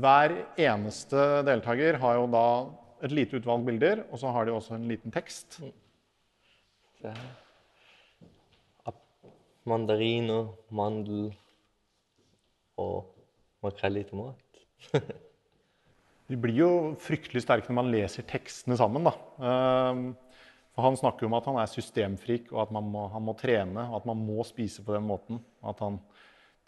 hver 0.00 0.32
eneste 0.56 1.20
deltaker 1.46 1.98
har 2.00 2.16
jo 2.16 2.24
da 2.32 2.44
et 3.04 3.12
lite 3.16 3.36
utvalg 3.40 3.62
bilder, 3.66 4.02
og 4.12 4.18
så 4.22 4.30
har 4.32 4.46
de 4.48 4.52
også 4.54 4.74
en 4.76 4.88
liten 4.88 5.12
tekst. 5.12 5.58
Ap- 7.04 7.49
Mandariner, 9.68 10.48
mandel 10.72 11.30
og 12.80 13.10
makrell 13.64 14.00
i 14.00 14.06
tomat. 14.08 14.62
De 16.30 16.38
blir 16.38 16.60
jo 16.60 16.70
fryktelig 17.02 17.42
sterke 17.42 17.68
når 17.68 17.76
man 17.80 17.90
leser 17.90 18.26
tekstene 18.28 18.76
sammen. 18.78 19.08
Da. 19.08 19.12
Ehm, 19.42 20.04
For 20.70 20.86
han 20.86 20.96
snakker 20.96 21.26
om 21.26 21.34
at 21.34 21.48
han 21.50 21.58
er 21.58 21.68
systemfrik, 21.68 22.52
og 22.54 22.62
at 22.62 22.74
man 22.74 22.86
må, 22.92 23.08
han 23.10 23.24
må 23.26 23.34
trene, 23.34 23.88
og 23.90 23.96
at 23.98 24.06
man 24.06 24.20
må 24.22 24.44
spise 24.46 24.84
på 24.86 24.94
den 24.94 25.08
måten. 25.08 25.40
At 25.66 25.82
han 25.82 25.98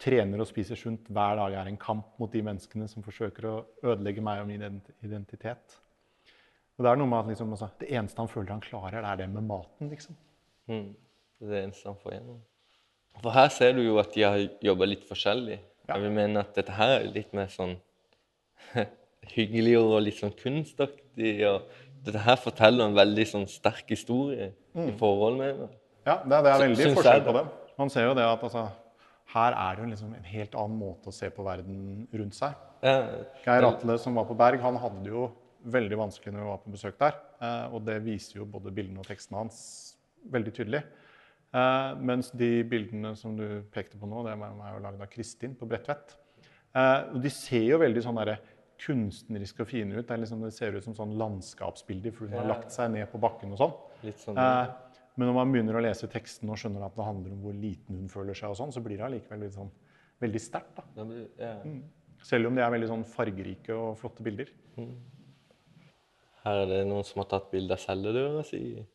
trener 0.03 0.43
og 0.43 0.49
spiser 0.49 0.75
sunt 0.75 1.07
hver 1.07 1.39
dag 1.39 1.55
er 1.61 1.69
en 1.71 1.79
kamp 1.79 2.19
mot 2.19 2.31
de 2.33 2.43
menneskene 2.43 2.89
som 2.91 3.05
forsøker 3.05 3.47
å 3.47 3.55
ødelegge 3.85 4.25
meg 4.25 4.41
og 4.43 4.49
min 4.51 4.65
identitet. 5.05 5.79
Og 6.75 6.83
det 6.83 6.91
er 6.91 6.99
noe 6.99 7.07
med 7.07 7.21
at 7.21 7.31
liksom, 7.31 7.53
altså, 7.55 7.69
det 7.79 7.91
eneste 7.93 8.19
han 8.19 8.31
føler 8.31 8.51
han 8.51 8.65
klarer, 8.65 8.99
det 8.99 9.11
er 9.13 9.21
det 9.23 9.29
med 9.31 9.47
maten. 9.47 9.89
liksom. 9.93 10.17
Mm. 10.67 10.89
Det 11.39 11.47
er 11.47 11.53
det 11.53 11.63
eneste 11.69 11.87
han 11.87 12.01
får 12.03 12.17
gjennom. 12.17 12.41
For 13.21 13.35
her 13.35 13.51
ser 13.53 13.75
du 13.77 13.83
jo 13.83 13.99
at 14.01 14.13
de 14.15 14.25
har 14.25 14.41
jobba 14.63 14.87
litt 14.89 15.05
forskjellig. 15.07 15.59
Ja. 15.87 15.95
Jeg 15.95 16.05
vil 16.05 16.15
mene 16.15 16.43
at 16.43 16.55
dette 16.55 16.75
her 16.75 16.97
er 16.97 17.09
litt 17.11 17.33
mer 17.35 17.49
sånn 17.51 17.75
hyggeligere 19.35 19.97
og 19.97 20.05
litt 20.05 20.19
sånn 20.19 20.33
kunstaktig. 20.39 21.35
og 21.47 21.67
Dette 22.03 22.23
her 22.25 22.39
forteller 22.39 22.89
en 22.89 22.97
veldig 22.97 23.25
sånn 23.29 23.49
sterk 23.51 23.91
historie 23.93 24.51
i 24.73 24.93
forhold 24.99 25.39
med 25.39 25.61
det. 25.63 25.69
Ja, 26.07 26.17
det, 26.23 26.31
det 26.31 26.53
er 26.53 26.65
veldig 26.65 26.89
forskjell 26.97 27.27
på 27.27 27.35
dem. 27.37 27.51
Man 27.79 27.91
ser 27.93 28.09
jo 28.09 28.17
det 28.17 28.25
at 28.27 28.41
altså, 28.43 28.65
her 29.33 29.55
er 29.57 29.77
det 29.77 29.85
jo 29.85 29.91
liksom 29.93 30.17
en 30.17 30.27
helt 30.29 30.57
annen 30.59 30.81
måte 30.81 31.09
å 31.09 31.15
se 31.15 31.29
på 31.33 31.45
verden 31.45 32.07
rundt 32.11 32.37
seg. 32.37 32.57
Ja, 32.83 32.97
Geir 33.45 33.65
Atle 33.69 33.95
som 34.01 34.19
var 34.19 34.27
på 34.27 34.35
Berg, 34.37 34.59
han 34.61 34.77
hadde 34.81 35.05
det 35.05 35.13
jo 35.13 35.29
veldig 35.73 35.97
vanskelig 36.01 36.33
når 36.33 36.43
vi 36.43 36.49
var 36.49 36.59
på 36.65 36.73
besøk 36.73 36.97
der. 36.99 37.15
Eh, 37.39 37.73
og 37.73 37.85
det 37.87 38.01
viser 38.03 38.41
jo 38.41 38.49
både 38.49 38.73
bildene 38.75 38.99
og 38.99 39.07
tekstene 39.07 39.39
hans 39.39 39.61
veldig 40.33 40.53
tydelig. 40.55 40.83
Eh, 41.53 41.95
mens 42.01 42.31
de 42.33 42.63
bildene 42.65 43.15
som 43.19 43.35
du 43.37 43.61
pekte 43.73 43.99
på 44.01 44.07
nå, 44.09 44.23
det 44.25 44.33
er 44.33 44.79
lagd 44.81 45.01
av 45.01 45.09
Kristin 45.11 45.53
på 45.59 45.67
Bredtvet. 45.69 46.15
Eh, 46.73 47.13
og 47.13 47.19
de 47.21 47.29
ser 47.29 47.67
jo 47.67 47.77
veldig 47.83 48.01
sånn 48.05 48.17
der, 48.23 48.39
kunstneriske 48.83 49.61
og 49.63 49.67
fine 49.69 49.93
ut. 49.99 50.07
Det, 50.09 50.17
liksom, 50.19 50.41
det 50.43 50.51
ser 50.55 50.73
ut 50.75 50.83
som 50.83 50.95
sånn 50.97 51.13
landskapsbilder, 51.19 52.11
for 52.11 52.25
hun 52.27 52.39
har 52.39 52.49
lagt 52.49 52.73
seg 52.73 52.89
ned 52.91 53.05
på 53.11 53.21
bakken 53.21 53.53
og 53.53 53.61
sånn. 53.61 53.75
litt 54.03 54.17
sånn 54.19 54.35
Eh, 54.37 54.73
men 55.15 55.27
når 55.29 55.33
man 55.37 55.51
begynner 55.53 55.77
å 55.77 55.83
lese 55.85 56.07
teksten 56.09 56.49
og 56.49 56.57
skjønner 56.57 56.83
at 56.87 56.95
det 56.97 57.05
handler 57.05 57.31
om 57.35 57.41
hvor 57.45 57.53
liten 57.53 57.99
hun 58.01 58.09
føler 58.09 58.33
seg, 58.33 58.49
og 58.49 58.57
sånn, 58.57 58.73
så 58.73 58.81
blir 58.81 58.97
det 58.97 59.05
allikevel 59.05 59.39
litt 59.45 59.53
sånn, 59.53 59.69
veldig 60.19 60.41
sterkt. 60.41 60.75
da. 60.75 60.83
Ja. 60.97 61.03
blir- 61.05 61.83
Selv 62.23 62.47
om 62.47 62.55
de 62.55 62.61
er 62.63 62.71
veldig 62.71 62.87
sånn 62.87 63.03
fargerike 63.05 63.69
og 63.77 63.97
flotte 63.99 64.23
bilder. 64.23 64.47
Her 66.43 66.61
er 66.63 66.65
det 66.65 66.87
noen 66.87 67.05
som 67.05 67.21
har 67.21 67.29
tatt 67.29 67.51
bilde 67.51 67.71
av 67.75 67.79
celledøra 67.79 68.43
si. 68.47 68.85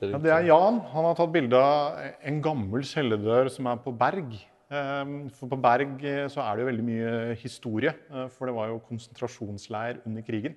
Ja, 0.00 0.18
det 0.18 0.30
er. 0.32 0.46
Jan. 0.48 0.80
Han 0.92 1.04
har 1.04 1.14
tatt 1.18 1.32
bilde 1.34 1.58
av 1.58 1.98
en 2.22 2.40
gammel 2.42 2.82
celledør 2.88 3.50
som 3.52 3.66
er 3.66 3.76
på 3.84 3.92
Berg. 3.98 4.32
Ehm, 4.72 5.28
For 5.36 5.48
på 5.52 5.58
Berg 5.60 6.02
eh, 6.08 6.26
så 6.32 6.40
er 6.40 6.56
det 6.56 6.62
jo 6.64 6.70
veldig 6.70 6.84
mye 6.86 7.34
historie, 7.36 7.92
eh, 8.10 8.28
for 8.32 8.46
det 8.48 8.54
var 8.56 8.68
jo 8.72 8.78
konsentrasjonsleir 8.88 10.00
under 10.06 10.22
krigen. 10.22 10.54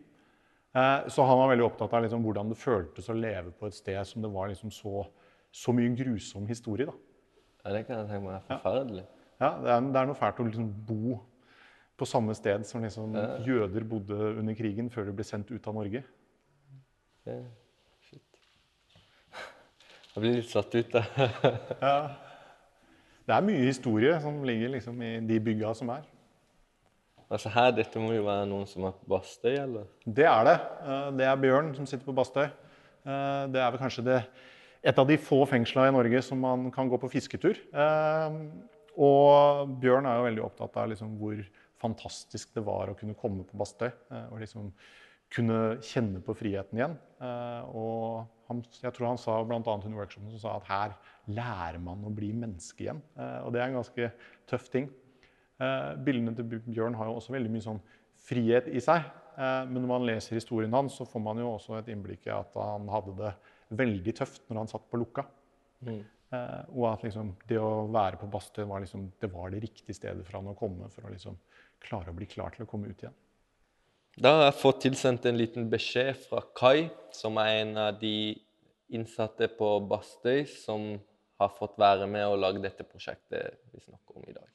Eh, 0.76 1.08
Så 1.10 1.26
han 1.28 1.38
var 1.38 1.50
veldig 1.52 1.66
opptatt 1.66 1.94
av 1.94 2.04
liksom 2.04 2.24
hvordan 2.24 2.50
det 2.50 2.58
føltes 2.58 3.10
å 3.10 3.14
leve 3.20 3.52
på 3.52 3.68
et 3.68 3.74
sted 3.74 4.00
som 4.08 4.22
det 4.22 4.32
var 4.32 4.48
liksom 4.48 4.72
så, 4.72 5.06
så 5.52 5.74
mye 5.76 5.92
grusom 5.96 6.48
historie. 6.48 6.86
da. 6.86 6.94
Ja, 7.66 7.72
det 7.74 7.88
kan 7.88 7.98
jeg 7.98 8.08
tenke 8.08 8.24
meg 8.30 8.36
er 8.40 8.48
forferdelig. 8.48 9.06
Ja, 9.42 9.50
det 9.60 9.70
er, 9.72 9.82
det 9.92 10.00
er 10.00 10.06
noe 10.06 10.16
fælt 10.16 10.40
å 10.40 10.46
liksom 10.48 10.70
bo 10.88 11.20
på 11.98 12.06
samme 12.08 12.36
sted 12.36 12.66
som 12.66 12.82
liksom 12.84 13.16
Ja. 13.16 13.38
jøder 13.44 13.84
bodde 13.84 14.38
under 14.40 14.54
krigen 14.56 14.90
før 14.90 15.06
de 15.06 15.12
ble 15.12 15.24
sendt 15.24 15.52
ut 15.52 15.68
av 15.68 15.74
Norge. 15.76 16.04
Ja. 17.26 17.40
Jeg 20.16 20.24
blir 20.24 20.36
litt 20.38 20.48
satt 20.52 20.76
ut, 20.78 20.94
da. 20.94 21.02
Ja. 21.84 21.96
Det 23.26 23.34
er 23.36 23.42
mye 23.44 23.66
historie 23.66 24.14
som 24.24 24.38
ligger 24.48 24.70
liksom 24.76 25.00
i 25.04 25.16
de 25.28 25.40
bygga 25.44 25.74
som 25.76 25.90
er. 25.92 26.04
altså 27.28 27.50
her, 27.52 27.72
Dette 27.76 28.00
må 28.00 28.14
jo 28.14 28.24
være 28.28 28.46
noen 28.48 28.68
som 28.70 28.86
er 28.88 28.94
på 28.96 29.10
Bastøy, 29.16 29.56
eller? 29.58 29.88
Det 30.06 30.28
er 30.30 30.46
det. 30.48 30.54
Eh, 30.86 31.08
Det 31.20 31.26
er 31.28 31.42
Bjørn 31.42 31.74
som 31.76 31.88
sitter 31.90 32.06
på 32.06 32.16
Bastøy. 32.16 32.46
Eh, 32.46 33.48
Det 33.52 33.60
er 33.64 33.72
vel 33.74 33.82
kanskje 33.82 34.06
det, 34.06 34.20
et 34.86 35.00
av 35.02 35.08
de 35.10 35.18
få 35.18 35.42
fengsla 35.50 35.88
i 35.90 35.96
Norge 35.98 36.22
som 36.24 36.40
man 36.40 36.70
kan 36.72 36.88
gå 36.90 37.00
på 37.02 37.10
fisketur. 37.12 37.58
Eh, 37.74 38.40
Og 38.96 39.74
Bjørn 39.82 40.06
er 40.08 40.16
jo 40.22 40.28
veldig 40.30 40.46
opptatt 40.46 40.78
av 40.80 40.88
liksom 40.94 41.18
hvor 41.20 41.42
fantastisk 41.82 42.54
det 42.56 42.64
var 42.64 42.88
å 42.88 42.96
kunne 42.96 43.18
komme 43.20 43.44
på 43.44 43.58
Bastøy. 43.60 43.90
Og 44.32 44.40
liksom 44.40 44.70
kunne 45.34 45.76
kjenne 45.84 46.22
på 46.24 46.32
friheten 46.38 46.78
igjen. 46.80 46.96
Og 47.76 48.30
han, 48.48 48.62
jeg 48.82 48.94
tror 48.94 49.08
han 49.12 49.20
sa 49.22 49.38
bl.a. 49.44 49.60
under 49.62 49.98
workshopen 49.98 50.32
som 50.36 50.42
sa 50.44 50.56
at 50.60 50.70
her 50.70 50.96
lærer 51.36 51.80
man 51.82 52.04
å 52.06 52.12
bli 52.14 52.32
menneske 52.38 52.86
igjen. 52.86 53.02
Eh, 53.18 53.40
Og 53.46 53.54
det 53.56 53.62
er 53.62 53.70
en 53.72 53.80
ganske 53.80 54.10
tøff 54.50 54.70
ting. 54.74 54.90
Eh, 55.60 55.92
bildene 56.06 56.36
til 56.38 56.60
Bjørn 56.68 56.98
har 57.00 57.10
jo 57.10 57.18
også 57.20 57.34
veldig 57.36 57.52
mye 57.54 57.66
sånn 57.66 57.82
frihet 58.26 58.68
i 58.70 58.82
seg. 58.84 59.06
Eh, 59.36 59.64
men 59.70 59.82
når 59.82 59.90
man 59.92 60.06
leser 60.08 60.38
historien 60.40 60.74
hans, 60.76 60.98
så 61.00 61.08
får 61.10 61.24
man 61.26 61.42
jo 61.42 61.54
også 61.56 61.80
et 61.80 61.90
innblikk 61.94 62.28
i 62.30 62.36
at 62.36 62.54
han 62.60 62.88
hadde 62.92 63.16
det 63.20 63.34
veldig 63.76 64.14
tøft 64.22 64.46
når 64.50 64.62
han 64.64 64.72
satt 64.72 64.86
på 64.92 65.00
lukka. 65.02 65.26
Eh, 66.36 66.62
og 66.76 66.88
at 66.94 67.04
liksom, 67.06 67.34
det 67.50 67.58
å 67.62 67.86
være 67.94 68.18
på 68.22 68.30
Bastøy 68.34 68.66
var, 68.70 68.82
liksom, 68.86 69.10
det 69.22 69.30
var 69.34 69.52
det 69.54 69.62
riktige 69.66 69.96
stedet 69.98 70.26
for 70.26 70.40
han 70.40 70.52
å 70.54 70.58
komme 70.58 70.90
for 70.94 71.06
å 71.08 71.12
liksom 71.14 71.38
klare 71.86 72.12
å 72.14 72.18
bli 72.18 72.26
klar 72.30 72.54
til 72.56 72.66
å 72.66 72.70
komme 72.70 72.90
ut 72.90 73.02
igjen. 73.04 73.14
Da 74.16 74.30
har 74.32 74.46
jeg 74.46 74.56
fått 74.62 74.78
tilsendt 74.80 75.26
en 75.28 75.36
liten 75.36 75.66
beskjed 75.68 76.16
fra 76.30 76.40
Kai, 76.56 76.86
som 77.12 77.36
er 77.36 77.50
en 77.66 77.74
av 77.84 77.98
de 78.00 78.32
innsatte 78.96 79.50
på 79.58 79.68
Bastøy 79.90 80.46
som 80.48 80.86
har 81.36 81.52
fått 81.58 81.76
være 81.76 82.08
med 82.08 82.24
og 82.24 82.38
lage 82.40 82.62
dette 82.64 82.86
prosjektet 82.88 83.60
vi 83.74 83.82
snakker 83.84 84.16
om 84.16 84.24
i 84.24 84.36
dag. 84.38 84.48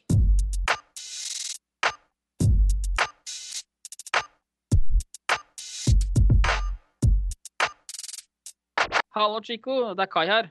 Hallo, 9.13 9.45
Chico. 9.45 9.93
Det 9.93 10.09
er 10.09 10.13
Kai 10.17 10.25
her. 10.33 10.49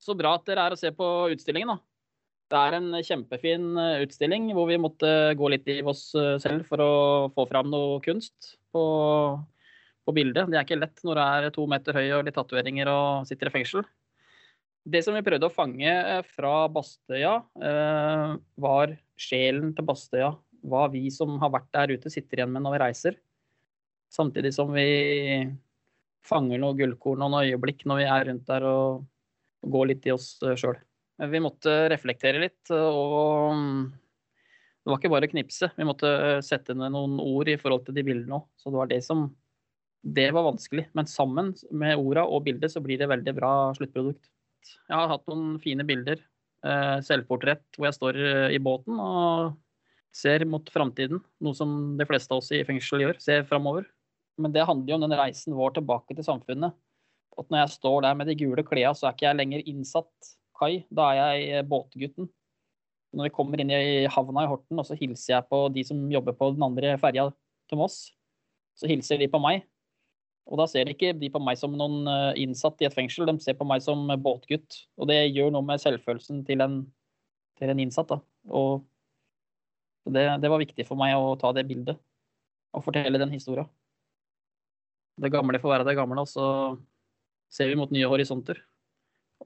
Så 0.00 0.16
bra 0.16 0.38
at 0.40 0.48
dere 0.48 0.70
er 0.70 0.72
og 0.72 0.80
ser 0.80 0.96
på 0.96 1.04
utstillingen. 1.34 1.76
da. 1.76 1.97
Det 2.48 2.56
er 2.56 2.78
en 2.78 2.88
kjempefin 3.04 3.76
eh, 3.76 4.02
utstilling 4.06 4.48
hvor 4.56 4.70
vi 4.70 4.80
måtte 4.80 5.08
gå 5.36 5.50
litt 5.52 5.68
i 5.68 5.82
oss 5.84 6.08
eh, 6.16 6.38
selv 6.40 6.64
for 6.68 6.80
å 6.80 6.92
få 7.34 7.44
fram 7.50 7.68
noe 7.68 7.98
kunst 8.04 8.54
på, 8.72 8.84
på 10.08 10.14
bildet. 10.16 10.48
Det 10.48 10.56
er 10.56 10.64
ikke 10.64 10.80
lett 10.80 11.04
når 11.04 11.20
du 11.20 11.22
er 11.26 11.48
to 11.52 11.66
meter 11.68 11.98
høy 12.00 12.06
og 12.16 12.24
litt 12.24 12.38
tatoveringer 12.38 12.88
og 12.92 13.28
sitter 13.28 13.50
i 13.50 13.54
fengsel. 13.58 13.84
Det 14.88 15.04
som 15.04 15.12
vi 15.18 15.24
prøvde 15.26 15.50
å 15.50 15.52
fange 15.52 15.92
eh, 15.92 16.22
fra 16.38 16.54
Bastøya, 16.72 17.36
var 18.64 18.96
sjelen 19.20 19.76
til 19.76 19.88
Bastøya. 19.90 20.32
Hva 20.64 20.88
vi 20.90 21.04
som 21.12 21.36
har 21.42 21.52
vært 21.52 21.68
der 21.76 21.96
ute, 21.98 22.12
sitter 22.12 22.40
igjen 22.40 22.54
med 22.54 22.64
når 22.64 22.78
vi 22.78 22.84
reiser. 22.86 23.22
Samtidig 24.08 24.54
som 24.56 24.72
vi 24.72 24.88
fanger 26.24 26.64
noen 26.64 26.80
gullkorn 26.80 27.28
og 27.28 27.34
noen 27.34 27.52
øyeblikk 27.52 27.84
når 27.84 28.00
vi 28.00 28.08
er 28.08 28.28
rundt 28.30 28.48
der 28.48 28.64
og 28.72 29.04
går 29.68 29.92
litt 29.92 30.08
i 30.08 30.16
oss 30.16 30.38
sjøl. 30.40 30.80
Vi 31.18 31.40
måtte 31.42 31.72
reflektere 31.90 32.38
litt, 32.38 32.70
og 32.70 33.54
mm, 33.58 33.80
det 34.88 34.92
var 34.92 35.00
ikke 35.00 35.10
bare 35.10 35.28
knipse. 35.28 35.68
Vi 35.74 35.84
måtte 35.84 36.10
sette 36.46 36.76
ned 36.78 36.94
noen 36.94 37.18
ord 37.20 37.50
i 37.50 37.58
forhold 37.58 37.88
til 37.88 37.96
de 37.96 38.04
bildene 38.06 38.38
òg. 38.38 38.46
Så 38.56 38.70
det 38.70 38.78
var 38.78 38.90
det 38.92 39.02
som 39.04 39.28
Det 40.00 40.28
var 40.30 40.46
vanskelig. 40.46 40.86
Men 40.94 41.08
sammen 41.10 41.50
med 41.74 41.98
orda 41.98 42.22
og 42.22 42.44
bildet 42.46 42.70
så 42.70 42.80
blir 42.80 43.00
det 43.00 43.08
veldig 43.10 43.34
bra 43.34 43.50
sluttprodukt. 43.74 44.30
Jeg 44.86 44.94
har 44.94 45.10
hatt 45.10 45.26
noen 45.26 45.58
fine 45.60 45.84
bilder. 45.84 46.22
eh, 46.64 47.00
Selvportrett 47.02 47.66
hvor 47.76 47.88
jeg 47.88 47.96
står 47.98 48.20
eh, 48.22 48.54
i 48.54 48.62
båten 48.62 48.94
og 49.02 49.58
ser 50.14 50.46
mot 50.46 50.70
framtiden. 50.70 51.18
Noe 51.42 51.54
som 51.54 51.98
de 51.98 52.06
fleste 52.06 52.32
av 52.32 52.38
oss 52.38 52.52
i 52.54 52.62
fengsel 52.64 53.02
gjør. 53.02 53.18
Ser 53.20 53.44
framover. 53.50 53.90
Men 54.38 54.54
det 54.54 54.64
handler 54.64 54.94
jo 54.94 55.00
om 55.00 55.04
den 55.04 55.18
reisen 55.18 55.58
vår 55.58 55.74
tilbake 55.80 56.14
til 56.14 56.24
samfunnet. 56.24 56.78
At 57.38 57.50
når 57.50 57.64
jeg 57.64 57.76
står 57.76 58.02
der 58.06 58.14
med 58.14 58.30
de 58.30 58.38
gule 58.38 58.64
klærne, 58.64 58.94
så 58.94 59.10
er 59.10 59.18
ikke 59.18 59.28
jeg 59.28 59.40
lenger 59.42 59.66
innsatt 59.66 60.37
kai. 60.58 60.82
Da 60.90 61.08
er 61.12 61.18
jeg 61.18 61.48
eh, 61.58 61.66
båtgutten. 61.66 62.28
Når 63.16 63.28
vi 63.28 63.34
kommer 63.34 63.60
inn 63.60 63.72
i 63.72 64.04
havna 64.12 64.44
i 64.44 64.50
Horten, 64.50 64.78
og 64.78 64.84
så 64.84 64.96
hilser 64.98 65.38
jeg 65.38 65.48
på 65.48 65.62
de 65.72 65.84
som 65.88 66.00
jobber 66.12 66.36
på 66.36 66.50
den 66.52 66.64
andre 66.66 66.92
ferja 67.00 67.30
til 67.70 67.80
Moss, 67.80 68.10
så 68.76 68.90
hilser 68.90 69.20
de 69.20 69.30
på 69.32 69.40
meg. 69.40 69.64
Og 70.48 70.60
da 70.60 70.66
ser 70.68 70.88
de 70.88 70.94
ikke 70.94 71.14
de 71.16 71.28
på 71.32 71.40
meg 71.44 71.58
som 71.60 71.74
noen 71.76 72.08
eh, 72.08 72.42
innsatt 72.44 72.80
i 72.82 72.88
et 72.88 72.96
fengsel, 72.96 73.28
de 73.28 73.36
ser 73.44 73.56
på 73.58 73.66
meg 73.68 73.84
som 73.84 74.04
båtgutt. 74.20 74.82
Og 75.00 75.08
det 75.10 75.22
gjør 75.30 75.52
noe 75.54 75.64
med 75.64 75.80
selvfølelsen 75.82 76.44
til 76.48 76.64
en, 76.64 76.78
til 77.60 77.72
en 77.72 77.82
innsatt. 77.84 78.12
da. 78.12 78.20
Og 78.52 78.84
det, 80.08 80.24
det 80.40 80.52
var 80.52 80.62
viktig 80.62 80.86
for 80.88 81.00
meg 81.00 81.16
å 81.16 81.34
ta 81.40 81.52
det 81.56 81.66
bildet 81.68 81.98
og 82.76 82.84
fortelle 82.84 83.20
den 83.20 83.32
historia. 83.32 83.66
Det 85.18 85.32
gamle 85.32 85.58
får 85.60 85.72
være 85.74 85.88
det 85.88 85.96
gamle, 85.98 86.22
og 86.22 86.30
så 86.30 86.46
ser 87.52 87.70
vi 87.70 87.78
mot 87.78 87.90
nye 87.92 88.08
horisonter. 88.08 88.60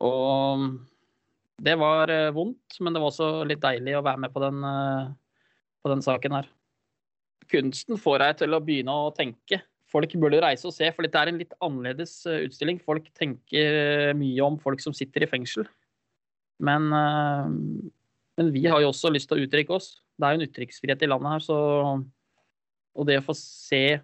Og 0.02 0.66
det 1.60 1.74
var 1.80 2.10
eh, 2.10 2.30
vondt, 2.34 2.78
men 2.80 2.94
det 2.94 3.02
var 3.02 3.12
også 3.12 3.28
litt 3.48 3.62
deilig 3.62 3.96
å 3.98 4.04
være 4.04 4.24
med 4.24 4.32
på 4.34 4.42
den, 4.42 4.62
eh, 4.66 5.10
på 5.84 5.92
den 5.92 6.04
saken 6.04 6.38
her. 6.38 6.48
Kunsten 7.52 8.00
får 8.00 8.22
deg 8.22 8.40
til 8.40 8.56
å 8.56 8.62
begynne 8.64 8.94
å 8.94 9.12
tenke. 9.14 9.60
Folk 9.92 10.14
burde 10.16 10.40
reise 10.40 10.68
og 10.70 10.74
se, 10.74 10.88
for 10.94 11.04
dette 11.04 11.20
er 11.20 11.30
en 11.30 11.40
litt 11.42 11.52
annerledes 11.60 12.14
eh, 12.30 12.46
utstilling. 12.46 12.80
Folk 12.82 13.10
tenker 13.18 14.14
mye 14.18 14.46
om 14.46 14.56
folk 14.62 14.80
som 14.82 14.96
sitter 14.96 15.26
i 15.26 15.30
fengsel. 15.30 15.68
Men, 16.62 16.84
men 18.38 18.50
vi 18.54 18.60
har 18.70 18.78
jo 18.78 18.92
også 18.92 19.10
lyst 19.10 19.26
til 19.26 19.40
å 19.40 19.46
uttrykke 19.48 19.74
oss. 19.74 19.96
Det 20.14 20.28
er 20.28 20.36
jo 20.36 20.38
en 20.38 20.46
uttrykksfrihet 20.46 21.02
i 21.02 21.08
landet 21.10 21.32
her, 21.32 21.42
så 21.42 21.56
Og 22.92 23.06
det 23.08 23.16
å 23.18 23.24
få 23.26 23.34
se 23.34 23.98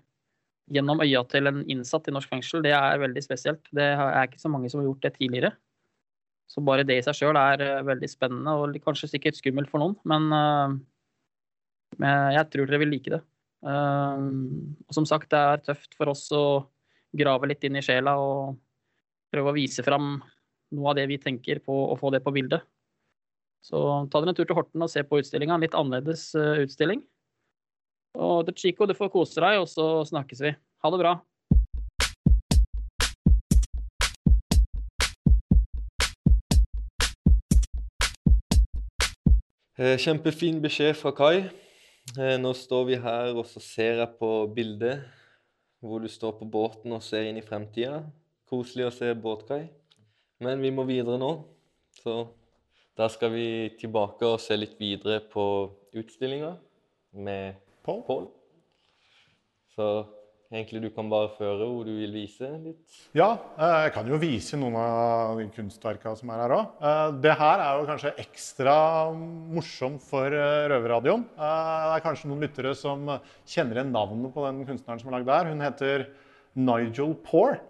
gjennom 0.75 1.05
øya 1.05 1.23
til 1.31 1.47
en 1.47 1.61
innsatt 1.71 2.09
i 2.09 2.14
norsk 2.17 2.33
fengsel, 2.33 2.64
det 2.64 2.73
er 2.75 2.99
veldig 2.99 3.23
spesielt. 3.23 3.62
Det 3.71 3.85
er 3.95 4.26
ikke 4.26 4.40
så 4.43 4.50
mange 4.50 4.71
som 4.73 4.81
har 4.81 4.88
gjort 4.88 5.05
det 5.07 5.14
tidligere. 5.21 5.52
Så 6.49 6.62
bare 6.64 6.87
det 6.88 6.97
i 6.99 7.05
seg 7.05 7.17
sjøl 7.17 7.37
er 7.38 7.62
eh, 7.64 7.83
veldig 7.87 8.09
spennende 8.09 8.55
og 8.57 8.78
kanskje 8.85 9.11
sikkert 9.12 9.37
skummelt 9.38 9.69
for 9.71 9.83
noen. 9.83 9.99
Men, 10.09 10.31
eh, 10.33 10.78
men 12.00 12.33
jeg 12.37 12.49
tror 12.52 12.71
dere 12.71 12.81
vil 12.85 12.93
like 12.95 13.12
det. 13.12 13.21
Eh, 13.69 14.25
og 14.88 14.97
som 14.97 15.07
sagt, 15.09 15.28
det 15.35 15.43
er 15.43 15.62
tøft 15.67 15.99
for 15.99 16.14
oss 16.14 16.25
å 16.33 16.47
grave 17.19 17.50
litt 17.50 17.64
inn 17.69 17.76
i 17.81 17.85
sjela 17.85 18.17
og 18.21 18.57
prøve 19.33 19.52
å 19.52 19.57
vise 19.57 19.85
fram 19.85 20.17
noe 20.76 20.90
av 20.90 20.97
det 20.97 21.07
vi 21.09 21.21
tenker 21.21 21.61
på, 21.64 21.75
og 21.93 22.00
få 22.00 22.12
det 22.12 22.23
på 22.25 22.33
bildet. 22.33 22.64
Så 23.64 23.78
ta 24.09 24.21
dere 24.21 24.33
en 24.33 24.38
tur 24.38 24.49
til 24.49 24.57
Horten 24.57 24.85
og 24.85 24.90
se 24.93 25.02
på 25.05 25.21
utstillinga. 25.21 25.57
Litt 25.61 25.76
annerledes 25.76 26.31
utstilling. 26.37 27.02
Og 28.17 28.47
til 28.49 28.57
Chico, 28.61 28.87
du 28.88 28.95
får 28.97 29.11
kose 29.12 29.40
deg, 29.43 29.59
og 29.61 29.67
så 29.69 30.05
snakkes 30.09 30.45
vi. 30.45 30.52
Ha 30.55 30.93
det 30.93 31.00
bra. 31.00 31.17
Kjempefin 39.79 40.57
beskjed 40.59 40.97
fra 40.99 41.13
Kai. 41.15 41.45
Eh, 42.19 42.35
Nå 42.43 42.51
står 42.51 42.87
vi 42.89 42.97
her, 42.99 43.29
og 43.39 43.45
så 43.47 43.61
ser 43.63 44.01
jeg 44.01 44.17
på 44.19 44.31
bildet 44.51 45.05
hvor 45.79 46.03
du 46.03 46.09
står 46.11 46.33
på 46.41 46.49
båten 46.51 46.97
og 46.97 47.05
ser 47.07 47.29
inn 47.29 47.39
i 47.39 47.45
fremtida. 47.47 48.01
Koselig 48.51 48.89
å 48.89 48.91
se 48.97 49.13
båtkai. 49.15 49.69
Men 50.43 50.59
vi 50.67 50.73
må 50.75 50.83
videre 50.89 51.15
nå, 51.23 51.31
så 51.95 52.17
da 52.99 53.07
skal 53.07 53.31
vi 53.37 53.47
tilbake 53.79 54.27
og 54.27 54.43
se 54.43 54.59
litt 54.59 54.75
videre 54.83 55.21
på 55.31 55.47
utstillinga 55.95 56.57
med 57.23 57.63
Paul. 57.87 58.03
Pål. 58.09 58.27
Så 59.77 59.89
egentlig 60.52 60.81
du 60.83 60.88
kan 60.95 61.09
bare 61.12 61.28
føre 61.37 61.67
hvor 61.69 61.85
du 61.87 61.93
vil 61.99 62.12
vise 62.14 62.49
litt. 62.62 62.81
Ja, 63.17 63.31
eh, 63.59 63.76
jeg 63.87 63.95
kan 63.97 64.09
jo 64.09 64.19
vise 64.21 64.59
noen 64.61 64.76
av 64.81 65.38
de 65.40 65.49
kunstverkene 65.55 66.17
som 66.19 66.33
er 66.33 66.43
her 66.45 66.55
òg. 66.57 66.83
Det 67.23 67.35
her 67.40 67.64
er 67.64 67.81
jo 67.81 67.88
kanskje 67.90 68.14
ekstra 68.25 68.76
morsomt 69.14 70.05
for 70.09 70.33
eh, 70.33 70.67
Røverradioen. 70.73 71.26
Eh, 71.37 71.57
Det 71.88 71.97
er 71.99 72.05
kanskje 72.07 72.31
noen 72.33 72.45
lyttere 72.47 72.75
som 72.78 73.07
kjenner 73.47 73.81
igjen 73.83 73.93
navnet 73.95 74.35
på 74.35 74.47
den 74.47 74.64
kunstneren 74.69 75.02
som 75.02 75.12
er 75.12 75.19
lagd 75.19 75.33
der. 75.33 75.50
Hun 75.52 75.64
heter 75.67 76.07
Nigel 76.59 77.14
Poore, 77.23 77.61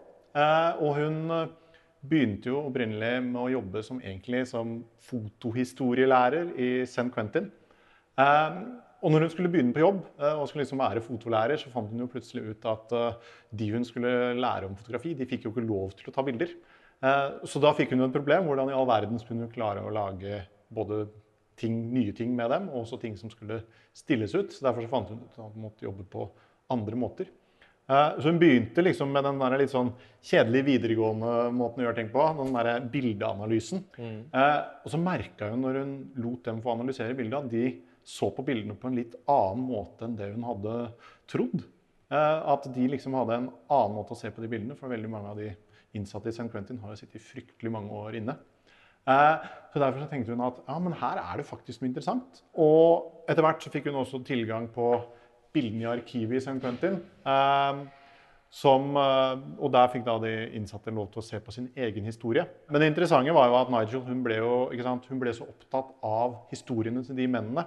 Og 0.81 0.95
hun 0.97 1.49
begynte 2.09 2.53
jo 2.53 2.61
opprinnelig 2.69 3.25
med 3.27 3.41
å 3.43 3.49
jobbe 3.51 3.83
som, 3.83 3.99
som 4.47 4.77
fotohistorielærer 5.03 6.53
i 6.55 6.69
St. 6.87 7.11
Quentin. 7.13 7.51
Og 8.99 9.13
når 9.13 9.25
hun 9.25 9.31
skulle 9.31 9.51
begynne 9.53 9.75
på 9.75 9.85
jobb 9.85 10.01
eh, 10.19 10.35
og 10.35 10.49
skulle 10.49 10.65
liksom 10.65 10.81
være 10.83 11.05
fotolærer, 11.05 11.61
så 11.61 11.71
fant 11.71 11.91
hun 11.93 12.03
jo 12.03 12.11
plutselig 12.11 12.51
ut 12.51 12.67
at 12.67 12.95
eh, 12.99 13.31
de 13.61 13.71
hun 13.71 13.87
skulle 13.87 14.11
lære 14.35 14.67
om 14.67 14.75
fotografi, 14.79 15.15
de 15.15 15.29
fikk 15.29 15.47
jo 15.47 15.53
ikke 15.55 15.67
lov 15.69 15.95
til 15.99 16.11
å 16.11 16.15
ta 16.17 16.25
bilder. 16.27 16.55
Eh, 17.07 17.29
så 17.47 17.63
da 17.63 17.71
fikk 17.79 17.95
hun 17.95 18.09
et 18.09 18.15
problem. 18.15 18.49
Hvordan 18.49 18.73
i 18.73 18.77
all 18.77 18.89
verden 18.91 19.21
skulle 19.23 19.47
hun 19.47 19.55
klare 19.55 19.85
å 19.87 19.95
lage 19.95 20.43
både 20.75 21.05
ting, 21.59 21.79
nye 21.95 22.15
ting 22.15 22.35
med 22.39 22.51
dem, 22.55 22.67
og 22.73 22.83
også 22.85 22.99
ting 23.03 23.15
som 23.19 23.31
skulle 23.31 23.61
stilles 23.97 24.35
ut. 24.35 24.51
Så 24.55 24.67
derfor 24.67 24.83
så 24.83 24.91
fant 24.91 25.15
hun 25.15 25.23
ut 25.23 25.39
at 25.39 25.45
hun 25.47 25.69
måtte 25.69 25.87
jobbe 25.87 26.07
på 26.11 26.27
andre 26.75 26.99
måter. 26.99 27.31
Eh, 27.89 28.19
Så 28.21 28.29
hun 28.29 28.39
begynte 28.39 28.83
liksom 28.85 29.11
med 29.13 29.25
den 29.25 29.39
der 29.41 29.59
litt 29.59 29.73
sånn 29.73 29.93
kjedelige 30.23 30.67
videregående 30.67 31.51
måten 31.57 31.81
å 31.83 31.87
gjøre 31.87 31.97
ting 31.97 32.11
på. 32.13 32.25
Den 32.43 32.53
der 32.53 32.81
bildeanalysen. 32.93 33.85
Eh, 34.35 34.61
og 34.85 34.91
så 34.93 35.01
merka 35.01 35.51
hun 35.51 35.63
når 35.65 35.79
hun 35.81 35.95
lot 36.17 36.43
dem 36.45 36.61
få 36.65 36.75
analysere 36.77 37.17
bildet, 37.17 37.45
at 37.45 37.51
de 37.51 37.81
så 38.05 38.31
på 38.35 38.45
bildene 38.45 38.77
på 38.79 38.89
en 38.89 38.97
litt 38.97 39.15
annen 39.29 39.65
måte 39.69 40.05
enn 40.05 40.17
det 40.17 40.31
hun 40.35 40.45
hadde 40.49 40.77
trodd. 41.29 41.65
Eh, 42.11 42.53
at 42.53 42.69
de 42.75 42.89
liksom 42.89 43.15
hadde 43.15 43.35
en 43.37 43.51
annen 43.69 43.97
måte 43.97 44.13
å 44.15 44.21
se 44.21 44.31
på 44.33 44.41
de 44.41 44.49
bildene, 44.49 44.77
for 44.77 44.89
veldig 44.89 45.11
mange 45.13 45.29
av 45.33 45.37
de 45.37 45.51
innsatte 45.97 46.29
i 46.29 46.33
St. 46.37 46.49
Quentin 46.53 46.79
har 46.81 46.93
jo 46.95 47.01
sittet 47.01 47.25
fryktelig 47.25 47.73
mange 47.73 47.91
år 47.93 48.17
inne. 48.21 48.37
Eh, 49.09 49.37
så 49.73 49.81
Derfor 49.81 50.01
så 50.05 50.09
tenkte 50.11 50.35
hun 50.37 50.45
at 50.45 50.61
ja, 50.67 50.79
men 50.79 50.93
her 50.93 51.21
er 51.23 51.37
det 51.41 51.47
faktisk 51.49 51.81
noe 51.81 51.89
interessant. 51.89 52.43
Og 52.57 53.25
etter 53.29 53.45
hvert 53.45 53.63
så 53.65 53.73
fikk 53.73 53.89
hun 53.89 54.01
også 54.03 54.21
tilgang 54.25 54.69
på 54.73 54.91
bildene 55.59 55.87
i 55.87 55.93
arkivet 55.93 56.39
i 56.39 56.43
St. 56.43 56.59
Quentin. 56.63 57.01
Eh, 57.27 57.87
som, 58.49 58.97
eh, 58.97 59.35
og 59.61 59.73
der 59.75 59.91
fikk 59.93 60.07
da 60.07 60.17
de 60.23 60.33
innsatte 60.57 60.95
lov 60.95 61.11
til 61.13 61.21
å 61.21 61.27
se 61.27 61.41
på 61.45 61.53
sin 61.53 61.69
egen 61.77 62.07
historie. 62.09 62.47
Men 62.71 62.81
det 62.81 62.89
interessante 62.95 63.35
var 63.37 63.51
jo 63.51 63.59
at 63.59 63.73
Nigel 63.75 64.07
hun 64.07 64.23
ble, 64.25 64.39
jo, 64.41 64.55
sant, 64.87 65.09
hun 65.11 65.21
ble 65.21 65.35
så 65.37 65.45
opptatt 65.49 65.93
av 66.03 66.47
historiene 66.53 67.05
til 67.05 67.19
de 67.19 67.29
mennene 67.29 67.67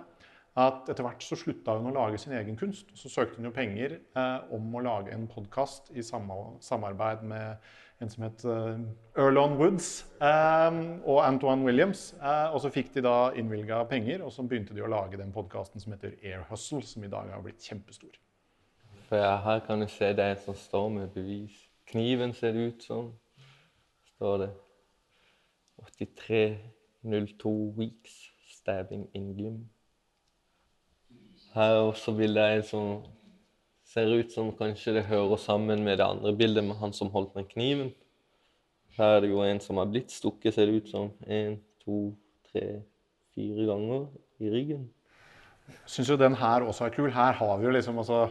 at 0.60 0.90
etter 0.92 1.06
hvert 1.06 1.24
så 1.24 1.38
slutta 1.40 1.78
hun 1.78 1.92
å 1.92 1.94
lage 1.96 2.18
sin 2.20 2.34
egen 2.36 2.58
kunst. 2.60 2.90
Så 2.98 3.12
søkte 3.12 3.40
hun 3.40 3.48
jo 3.48 3.54
penger 3.56 4.00
eh, 4.02 4.40
om 4.52 4.74
å 4.76 4.84
lage 4.84 5.14
en 5.16 5.30
podkast 5.32 5.94
i 5.96 6.04
samarbeid 6.04 7.24
med 7.24 7.72
en 8.02 8.10
som 8.10 8.24
het 8.26 8.44
eh, 8.50 8.80
Erlon 9.22 9.58
Woods 9.60 9.90
eh, 10.22 10.78
og 11.06 11.22
Antoine 11.26 11.66
Williams. 11.66 12.14
Eh, 12.18 12.54
og 12.54 12.62
så 12.64 12.72
fikk 12.74 12.94
de 12.96 13.04
da 13.06 13.32
innvilga 13.38 13.84
penger, 13.90 14.24
og 14.26 14.34
så 14.34 14.46
begynte 14.48 14.76
de 14.78 14.84
å 14.84 14.90
lage 14.92 15.20
den 15.20 15.34
podkasten 15.36 15.82
som 15.84 15.94
heter 15.94 16.16
Air 16.24 16.46
Hustle, 16.50 16.82
som 16.86 17.04
i 17.06 17.12
dag 17.12 17.30
har 17.34 17.44
blitt 17.46 17.62
kjempestor. 17.62 18.18
For 19.10 19.38
her 19.46 19.60
kan 19.68 19.84
du 19.84 19.88
se 19.92 20.14
det 20.18 20.32
som 20.46 20.56
står 20.58 20.90
med 20.96 21.14
bevis. 21.14 21.56
Kniven 21.92 22.34
ser 22.34 22.56
det 22.56 22.68
ut 22.72 22.84
som. 22.84 23.12
Står 24.16 24.38
det 24.46 24.52
8302 25.82 27.54
weeks 27.78 28.32
stabbing 28.56 29.10
in 29.14 29.34
gym. 29.38 29.70
Her 31.54 31.76
er 31.76 31.82
også 31.90 32.14
bildet 32.16 32.44
av 32.44 32.56
en 32.56 32.64
som 32.64 32.92
ser 33.92 34.14
ut 34.22 34.32
som 34.32 34.54
kanskje 34.56 34.96
det 34.96 35.10
hører 35.10 35.40
sammen 35.42 35.84
med 35.84 36.00
det 36.00 36.08
andre 36.08 36.32
bildet 36.38 36.64
med 36.64 36.80
han 36.80 36.94
som 36.96 37.12
holdt 37.12 37.36
den 37.36 37.50
kniven. 37.50 37.92
Her 38.96 39.18
er 39.18 39.22
det 39.24 39.32
jo 39.32 39.44
en 39.44 39.60
som 39.64 39.80
har 39.82 39.90
blitt 39.92 40.12
stukket, 40.14 40.54
ser 40.56 40.70
det 40.70 40.82
ut 40.82 40.90
som. 40.92 41.12
En, 41.28 41.58
to, 41.84 42.14
tre, 42.52 42.82
fire 43.36 43.68
ganger 43.68 44.10
i 44.44 44.52
ryggen. 44.52 44.90
syns 45.88 46.10
jo 46.12 46.18
den 46.20 46.36
her 46.36 46.66
også 46.68 46.88
er 46.88 46.96
kul. 46.96 47.10
Her 47.16 47.36
har 47.40 47.58
vi 47.60 47.68
jo 47.68 47.72
liksom 47.76 48.00
altså 48.00 48.22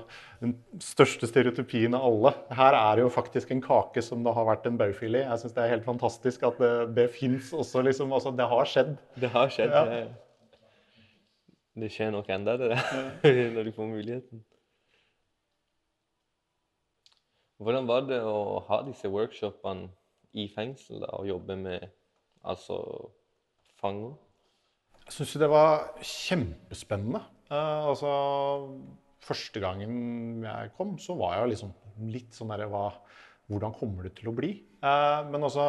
den 0.41 0.55
største 0.85 1.29
stereotypien 1.29 1.97
av 1.97 2.05
alle. 2.09 2.35
Her 2.57 2.77
er 2.77 2.97
det 2.97 3.07
jo 3.07 3.13
faktisk 3.13 3.53
en 3.53 3.63
kake 3.65 4.05
som 4.05 4.25
det 4.25 4.35
har 4.37 4.49
vært 4.49 4.69
en 4.69 4.81
baufil 4.81 5.17
i. 5.17 5.25
Jeg 5.25 5.43
syns 5.43 5.57
det 5.57 5.65
er 5.65 5.75
helt 5.75 5.89
fantastisk 5.89 6.45
at 6.49 6.61
det, 6.61 6.75
det 6.97 7.09
fins 7.17 7.53
også, 7.53 7.85
liksom. 7.89 8.13
Altså, 8.17 8.33
det 8.37 8.49
har 8.49 8.69
skjedd. 8.69 8.97
Det 9.21 9.33
har 9.37 9.53
skjedd. 9.53 9.77
Ja. 9.77 9.85
Det, 9.89 10.05
det 11.81 11.93
skjer 11.93 12.13
nok 12.17 12.29
enda 12.33 12.57
det 12.61 12.73
der, 12.75 13.53
når 13.57 13.69
du 13.69 13.77
får 13.77 13.93
muligheten. 13.93 14.45
Hvordan 17.61 17.89
var 17.89 18.07
det 18.09 18.23
å 18.25 18.63
ha 18.71 18.81
disse 18.87 19.09
workshopene 19.13 19.91
i 20.41 20.47
fengsel 20.49 21.03
da, 21.03 21.13
og 21.19 21.29
jobbe 21.29 21.59
med 21.61 21.85
altså 22.49 22.79
fanger? 23.81 24.15
Jeg 25.05 25.17
syns 25.19 25.35
det 25.43 25.51
var 25.51 25.91
kjempespennende. 26.01 27.21
Eh, 27.51 27.89
altså, 27.91 28.13
første 29.27 29.61
gangen 29.61 30.45
jeg 30.47 30.73
kom, 30.79 30.97
så 31.03 31.19
var 31.21 31.37
jeg 31.37 31.53
liksom 31.55 31.75
litt 32.09 32.33
sånn 32.37 32.53
derre 32.55 32.71
Hvordan 33.51 33.75
kommer 33.75 34.07
det 34.07 34.15
til 34.21 34.31
å 34.31 34.37
bli? 34.37 34.55
Eh, 34.81 35.21
men 35.29 35.43
altså, 35.45 35.67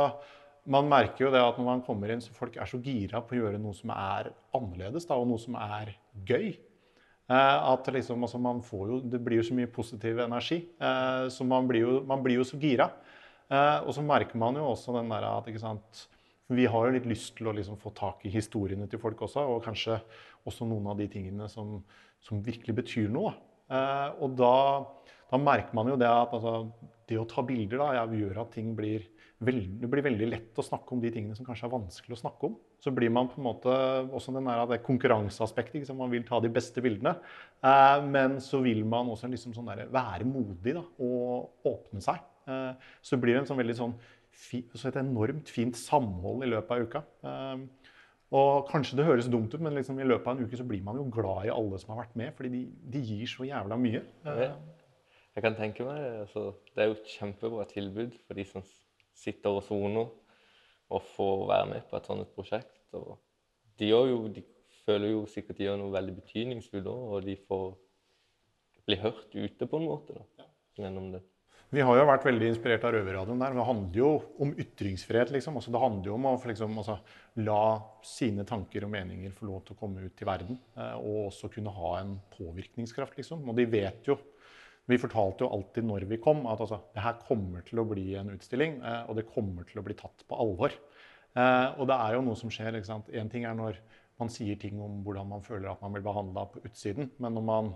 man 0.71 0.87
merker 0.87 1.25
jo 1.25 1.33
det 1.33 1.41
at 1.43 1.59
når 1.59 1.67
man 1.73 1.83
kommer 1.83 2.13
inn, 2.13 2.21
så 2.23 2.31
folk 2.37 2.55
er 2.55 2.69
så 2.69 2.79
gira 2.79 3.19
på 3.25 3.35
å 3.35 3.41
gjøre 3.41 3.59
noe 3.59 3.75
som 3.75 3.91
er 3.95 4.31
annerledes, 4.55 5.09
da, 5.09 5.17
og 5.17 5.27
noe 5.27 5.41
som 5.41 5.57
er 5.59 5.95
gøy. 6.29 6.53
Eh, 7.29 7.57
at 7.73 7.87
liksom, 7.93 8.23
altså, 8.25 8.39
man 8.41 8.61
får 8.65 8.87
jo, 8.89 8.99
Det 9.13 9.19
blir 9.23 9.39
jo 9.39 9.47
så 9.47 9.55
mye 9.55 9.69
positiv 9.71 10.19
energi, 10.19 10.61
eh, 10.81 11.27
så 11.29 11.47
man 11.47 11.67
blir 11.67 11.85
jo, 11.85 11.99
man 12.07 12.23
blir 12.23 12.41
jo 12.41 12.47
så 12.47 12.59
gira. 12.59 12.89
Eh, 13.51 13.79
og 13.85 13.93
så 13.95 14.03
merker 14.03 14.39
man 14.39 14.55
jo 14.55 14.65
også 14.71 14.95
den 14.95 15.11
der 15.11 15.27
at 15.27 15.47
ikke 15.47 15.63
sant, 15.63 16.07
vi 16.51 16.65
har 16.67 16.87
jo 16.87 16.95
litt 16.95 17.07
lyst 17.07 17.37
til 17.37 17.47
å 17.47 17.55
liksom 17.55 17.77
få 17.79 17.93
tak 17.95 18.25
i 18.27 18.33
historiene 18.33 18.87
til 18.91 18.99
folk 18.99 19.21
også, 19.23 19.43
og 19.47 19.63
kanskje 19.63 20.01
også 20.47 20.67
noen 20.67 20.89
av 20.91 20.99
de 20.99 21.07
tingene 21.11 21.47
som, 21.51 21.77
som 22.23 22.41
virkelig 22.43 22.75
betyr 22.81 23.11
noe. 23.11 23.33
Eh, 23.71 24.09
og 24.19 24.35
da, 24.39 24.55
da 25.31 25.39
merker 25.39 25.77
man 25.77 25.91
jo 25.93 25.99
det 25.99 26.09
at 26.11 26.33
altså, 26.35 26.71
det 27.07 27.19
å 27.19 27.27
ta 27.29 27.43
bilder 27.47 27.79
da, 27.79 28.05
gjør 28.11 28.43
at 28.43 28.55
ting 28.55 28.73
blir 28.75 29.07
det 29.41 29.87
blir 29.89 30.03
veldig 30.05 30.27
lett 30.29 30.59
å 30.61 30.63
snakke 30.65 30.93
om 30.93 30.99
de 31.01 31.09
tingene 31.09 31.33
som 31.33 31.45
kanskje 31.47 31.65
er 31.65 31.73
vanskelig 31.73 32.13
å 32.13 32.19
snakke 32.19 32.45
om. 32.45 32.57
Så 32.81 32.91
blir 32.93 33.09
man 33.13 33.29
på 33.31 33.39
en 33.39 33.47
måte 33.47 33.73
også 34.13 34.33
den 34.35 34.45
der, 34.45 34.61
det 34.69 34.83
konkurranseaspektet. 34.85 35.79
Liksom. 35.79 35.97
Man 35.97 36.11
vil 36.13 36.25
ta 36.27 36.37
de 36.43 36.51
beste 36.53 36.83
bildene. 36.85 37.15
Eh, 37.65 38.05
men 38.05 38.37
så 38.43 38.59
vil 38.61 38.83
man 38.85 39.09
også 39.09 39.31
liksom 39.31 39.55
sånn 39.55 39.71
der, 39.71 39.87
være 39.89 40.27
modig 40.29 40.75
da, 40.77 40.83
og 41.01 41.71
åpne 41.71 42.03
seg. 42.05 42.21
Eh, 42.45 42.91
så 43.01 43.17
det 43.17 43.21
blir 43.23 43.39
en 43.39 43.49
sånn 43.49 43.57
veldig 43.61 43.77
sånn 43.79 43.95
så 44.41 44.87
et 44.87 44.99
enormt 45.01 45.49
fint 45.51 45.75
samhold 45.77 46.45
i 46.45 46.51
løpet 46.51 46.75
av 46.75 46.85
uka. 46.85 47.01
Eh, 47.31 47.95
og 48.37 48.69
kanskje 48.69 48.99
det 48.99 49.07
høres 49.09 49.31
dumt 49.31 49.49
ut, 49.55 49.63
men 49.63 49.73
liksom 49.75 49.97
i 49.99 50.05
løpet 50.05 50.29
av 50.29 50.37
en 50.37 50.45
uke 50.45 50.59
så 50.59 50.67
blir 50.69 50.85
man 50.85 51.01
jo 51.01 51.07
glad 51.11 51.49
i 51.49 51.55
alle 51.55 51.81
som 51.81 51.95
har 51.95 52.03
vært 52.03 52.13
med, 52.21 52.29
fordi 52.37 52.53
de, 52.53 52.61
de 52.93 53.01
gir 53.09 53.25
så 53.27 53.49
jævla 53.49 53.79
mye. 53.81 54.03
Jeg 55.31 55.43
kan 55.45 55.57
tenke 55.57 55.87
meg 55.87 55.97
det. 55.97 56.13
Altså, 56.27 56.45
det 56.75 56.83
er 56.83 56.91
jo 56.91 56.95
et 56.99 57.11
kjempebra 57.17 57.65
tilbud 57.73 58.15
for 58.27 58.37
de 58.37 58.45
som 58.47 58.63
sitter 59.21 59.57
og 59.57 59.65
soner, 59.65 60.09
og 60.91 61.05
får 61.15 61.45
være 61.53 61.69
med 61.71 61.85
på 61.89 61.97
et 61.97 62.09
sånt 62.09 62.33
prosjekt. 62.35 62.81
Og 62.97 63.15
de, 63.79 63.91
jo, 63.93 64.27
de 64.33 64.43
føler 64.83 65.13
jo 65.13 65.25
sikkert 65.29 65.59
de 65.59 65.69
gjør 65.69 65.79
noe 65.81 65.93
veldig 65.93 66.17
betydningsfullt 66.19 66.89
òg, 66.91 67.03
og 67.15 67.27
de 67.29 67.37
får 67.47 67.67
bli 68.89 68.97
hørt 69.01 69.37
ute 69.37 69.67
på 69.69 69.79
en 69.79 69.87
måte 69.87 70.17
da, 70.17 70.49
gjennom 70.81 71.13
det. 71.15 71.21
Vi 71.71 71.83
har 71.87 71.95
jo 71.95 72.03
vært 72.03 72.25
veldig 72.27 72.49
inspirert 72.51 72.83
av 72.83 72.91
Røverradioen 72.97 73.39
der. 73.39 73.53
Det 73.55 73.63
handler 73.63 73.95
jo 74.01 74.09
om 74.43 74.49
ytringsfrihet, 74.59 75.29
liksom. 75.31 75.55
Altså, 75.55 75.71
det 75.71 75.79
handler 75.79 76.09
jo 76.09 76.15
om 76.17 76.25
å 76.27 76.33
liksom, 76.49 76.73
altså, 76.81 76.97
la 77.47 77.61
sine 78.03 78.43
tanker 78.47 78.83
og 78.83 78.91
meninger 78.91 79.31
få 79.37 79.47
lov 79.47 79.61
til 79.63 79.77
å 79.77 79.79
komme 79.79 80.03
ut 80.03 80.17
til 80.19 80.27
verden. 80.27 80.59
Eh, 80.75 80.97
og 80.99 81.29
også 81.29 81.47
kunne 81.53 81.71
ha 81.71 81.93
en 82.01 82.17
påvirkningskraft, 82.33 83.15
liksom. 83.21 83.47
Og 83.47 83.55
de 83.55 83.69
vet 83.71 84.11
jo 84.11 84.17
Vi 84.89 84.97
fortalte 84.99 85.45
jo 85.45 85.51
alltid 85.53 85.85
når 85.87 86.07
vi 86.09 86.19
kom, 86.21 86.45
at 86.49 86.61
altså, 86.63 86.81
det 86.95 87.03
her 87.05 87.19
kommer 87.27 87.63
til 87.67 87.81
å 87.81 87.87
bli 87.87 88.07
en 88.19 88.31
utstilling. 88.33 88.79
Eh, 88.81 89.03
og 89.09 89.19
det 89.19 89.29
kommer 89.29 89.67
til 89.69 89.81
å 89.81 89.85
bli 89.85 89.97
tatt 89.99 90.25
på 90.27 90.39
alvor. 90.41 90.73
Eh, 91.37 91.67
og 91.77 91.85
det 91.89 91.97
er 91.97 92.17
jo 92.17 92.23
noe 92.25 92.39
som 92.39 92.51
skjer. 92.53 92.75
ikke 92.75 92.89
sant? 92.89 93.11
Én 93.13 93.29
ting 93.31 93.45
er 93.47 93.57
når 93.57 93.79
man 94.21 94.29
sier 94.29 94.57
ting 94.59 94.81
om 94.81 95.01
hvordan 95.05 95.29
man 95.29 95.45
føler 95.45 95.71
at 95.71 95.81
man 95.81 95.93
blir 95.95 96.05
behandla 96.05 96.47
på 96.51 96.63
utsiden. 96.67 97.13
Men 97.21 97.37
når 97.37 97.47
man 97.47 97.73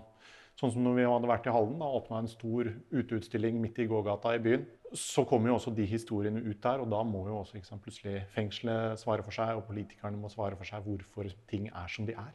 Sånn 0.56 0.70
som 0.72 0.86
når 0.86 0.94
vi 0.96 1.02
hadde 1.04 1.28
vært 1.28 1.46
i 1.50 1.52
Halden, 1.52 1.76
da 1.82 1.88
åpna 1.98 2.22
en 2.22 2.30
stor 2.32 2.70
uteutstilling 2.88 3.58
midt 3.60 3.76
i 3.82 3.84
gågata 3.90 4.30
i 4.32 4.40
byen. 4.40 4.62
Så 4.96 5.26
kommer 5.28 5.50
jo 5.50 5.58
også 5.58 5.74
de 5.76 5.84
historiene 5.84 6.40
ut 6.40 6.62
der, 6.64 6.80
og 6.80 6.88
da 6.88 7.02
må 7.04 7.26
jo 7.28 7.42
også 7.42 7.60
sant, 7.66 7.82
plutselig 7.84 8.22
fengselet 8.32 8.96
svare 9.02 9.26
for 9.26 9.36
seg, 9.36 9.52
og 9.58 9.66
politikerne 9.68 10.16
må 10.16 10.30
svare 10.32 10.56
for 10.56 10.64
seg 10.64 10.86
hvorfor 10.86 11.28
ting 11.50 11.68
er 11.68 11.92
som 11.92 12.08
de 12.08 12.16
er. 12.16 12.32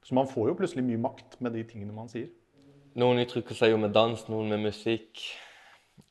Så 0.00 0.16
man 0.16 0.30
får 0.30 0.48
jo 0.48 0.56
plutselig 0.56 0.86
mye 0.88 1.02
makt 1.04 1.36
med 1.44 1.52
de 1.52 1.66
tingene 1.68 1.92
man 1.92 2.08
sier. 2.08 2.30
Noen 2.98 3.20
uttrykker 3.22 3.54
seg 3.54 3.70
jo 3.70 3.78
med 3.78 3.92
dans, 3.94 4.24
noen 4.26 4.48
med 4.50 4.64
musikk. 4.72 5.20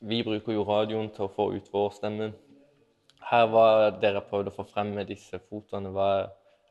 Vi 0.08 0.22
bruker 0.24 0.56
jo 0.56 0.64
radioen 0.64 1.10
til 1.12 1.26
å 1.26 1.34
få 1.34 1.50
ut 1.58 1.66
vår 1.74 1.90
stemme. 1.98 2.30
Her 3.28 3.48
var 3.52 3.98
dere 4.00 4.22
prøvd 4.24 4.48
å 4.48 4.54
få 4.56 4.64
frem 4.70 4.94
med 4.96 5.10
disse 5.12 5.36
fotoene. 5.50 5.92
Hva 5.92 6.08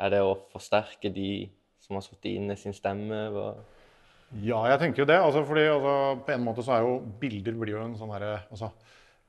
er 0.00 0.14
det 0.14 0.22
å 0.24 0.38
forsterke 0.54 1.10
de 1.12 1.50
som 1.84 1.98
har 1.98 2.04
sittet 2.06 2.30
inne, 2.30 2.56
sin 2.56 2.72
stemme? 2.76 3.18
Hva 3.34 3.50
Ja, 4.40 4.62
jeg 4.72 4.80
tenker 4.80 5.04
jo 5.04 5.08
det. 5.10 5.18
Altså, 5.20 5.42
fordi 5.44 5.66
altså, 5.68 5.92
på 6.24 6.32
en 6.32 6.46
måte 6.46 6.64
så 6.64 6.78
er 6.78 6.86
jo 6.86 6.96
bilder 7.20 7.60
blir 7.60 7.76
jo 7.76 7.84
en 7.84 7.98
sånn 8.00 8.14
herre 8.16 8.38
altså, 8.48 8.72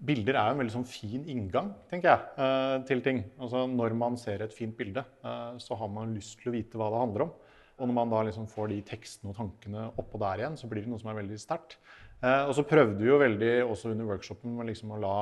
Bilder 0.08 0.38
er 0.38 0.48
jo 0.48 0.54
en 0.54 0.60
veldig 0.62 0.76
sånn 0.76 0.88
fin 0.88 1.24
inngang, 1.26 1.72
tenker 1.90 2.12
jeg, 2.12 2.26
eh, 2.38 2.74
til 2.86 3.00
ting. 3.02 3.24
Altså, 3.42 3.64
når 3.66 3.96
man 3.98 4.16
ser 4.22 4.44
et 4.46 4.54
fint 4.54 4.76
bilde, 4.78 5.02
eh, 5.02 5.56
så 5.58 5.76
har 5.80 5.90
man 5.90 6.14
lyst 6.14 6.38
til 6.38 6.52
å 6.52 6.54
vite 6.54 6.78
hva 6.78 6.92
det 6.94 7.00
handler 7.02 7.26
om. 7.26 7.32
Og 7.78 7.86
når 7.86 7.96
man 8.00 8.14
da 8.14 8.24
liksom 8.26 8.48
får 8.50 8.72
de 8.72 8.78
tekstene 8.86 9.32
og 9.32 9.38
tankene 9.38 9.88
oppå 10.02 10.20
der 10.22 10.42
igjen, 10.42 10.58
så 10.58 10.70
blir 10.70 10.84
det 10.84 10.92
noe 10.92 11.02
som 11.02 11.12
er 11.12 11.20
veldig 11.20 11.38
sterkt. 11.42 11.78
Eh, 12.24 12.44
og 12.48 12.56
så 12.58 12.66
prøvde 12.66 12.98
vi 13.02 13.12
jo 13.12 13.20
veldig 13.22 13.52
også 13.68 13.92
under 13.94 14.10
workshopen 14.10 14.58
liksom 14.66 14.96
å 14.96 15.02
la, 15.02 15.18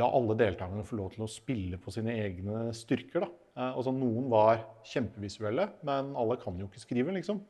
la 0.00 0.08
alle 0.16 0.36
deltakerne 0.40 0.86
få 0.88 0.96
lov 1.02 1.12
til 1.12 1.26
å 1.26 1.30
spille 1.30 1.80
på 1.80 1.92
sine 1.92 2.16
egne 2.22 2.70
styrker. 2.76 3.26
da. 3.26 3.28
Eh, 3.54 3.74
altså, 3.74 3.92
noen 3.92 4.30
var 4.32 4.64
kjempevisuelle, 4.94 5.68
men 5.84 6.14
alle 6.20 6.38
kan 6.40 6.56
jo 6.60 6.70
ikke 6.70 6.86
skrive, 6.86 7.14
liksom. 7.18 7.42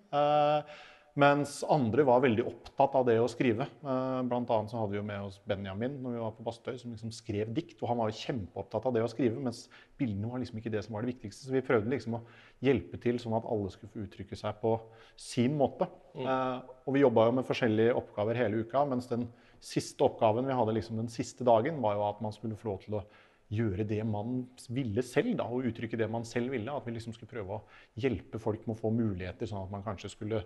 Mens 1.14 1.60
andre 1.70 2.02
var 2.02 2.24
veldig 2.24 2.42
opptatt 2.50 2.94
av 2.98 3.04
det 3.06 3.14
å 3.22 3.28
skrive. 3.30 3.68
Eh, 3.86 4.22
Blant 4.26 4.48
annet 4.50 4.72
så 4.72 4.80
hadde 4.80 4.96
vi 4.96 4.98
jo 4.98 5.06
med 5.06 5.28
oss 5.28 5.36
Benjamin 5.46 6.00
når 6.02 6.16
vi 6.16 6.22
var 6.24 6.32
på 6.34 6.46
Bastøy, 6.48 6.74
som 6.80 6.90
liksom 6.90 7.12
skrev 7.14 7.52
dikt. 7.54 7.76
Og 7.78 7.92
han 7.92 8.00
var 8.00 8.10
jo 8.10 8.18
kjempeopptatt 8.18 8.88
av 8.90 8.96
det 8.96 9.04
å 9.04 9.10
skrive, 9.12 9.38
mens 9.38 9.68
bildene 10.00 10.32
var 10.32 10.42
liksom 10.42 10.58
ikke 10.58 10.72
det 10.74 10.82
som 10.82 10.96
var 10.96 11.06
det 11.06 11.12
viktigste. 11.12 11.46
Så 11.46 11.54
vi 11.54 11.62
prøvde 11.62 11.92
liksom 11.92 12.18
å 12.18 12.24
hjelpe 12.66 12.98
til 12.98 13.20
sånn 13.22 13.36
at 13.38 13.46
alle 13.46 13.70
skulle 13.70 13.94
få 13.94 14.02
uttrykke 14.08 14.38
seg 14.40 14.58
på 14.64 14.74
sin 15.14 15.54
måte. 15.60 15.86
Eh, 16.18 16.58
og 16.82 16.98
vi 16.98 17.04
jobba 17.04 17.28
jo 17.28 17.38
med 17.38 17.46
forskjellige 17.46 17.94
oppgaver 18.02 18.42
hele 18.42 18.64
uka, 18.66 18.82
mens 18.90 19.06
den 19.12 19.28
siste 19.64 20.04
oppgaven 20.04 20.50
vi 20.50 20.58
hadde 20.58 20.74
liksom 20.76 20.98
den 20.98 21.12
siste 21.12 21.46
dagen, 21.46 21.78
var 21.80 21.94
jo 21.94 22.08
at 22.08 22.18
man 22.26 22.34
skulle 22.34 22.58
få 22.58 22.72
lov 22.72 22.82
til 22.82 22.98
å 22.98 23.04
gjøre 23.52 23.84
det 23.86 24.00
man 24.08 24.44
ville 24.72 25.02
selv, 25.04 25.34
da, 25.38 25.44
og 25.44 25.66
uttrykke 25.68 25.98
det 26.00 26.08
man 26.10 26.24
selv 26.28 26.54
ville. 26.54 26.72
At 26.72 26.86
vi 26.86 26.94
liksom 26.94 27.14
skulle 27.14 27.30
prøve 27.30 27.58
å 27.58 28.00
hjelpe 28.00 28.40
folk 28.42 28.64
med 28.66 28.76
å 28.76 28.80
få 28.80 28.92
muligheter, 28.94 29.48
sånn 29.48 29.66
at 29.66 29.74
man 29.74 29.84
kanskje 29.84 30.10
skulle 30.14 30.40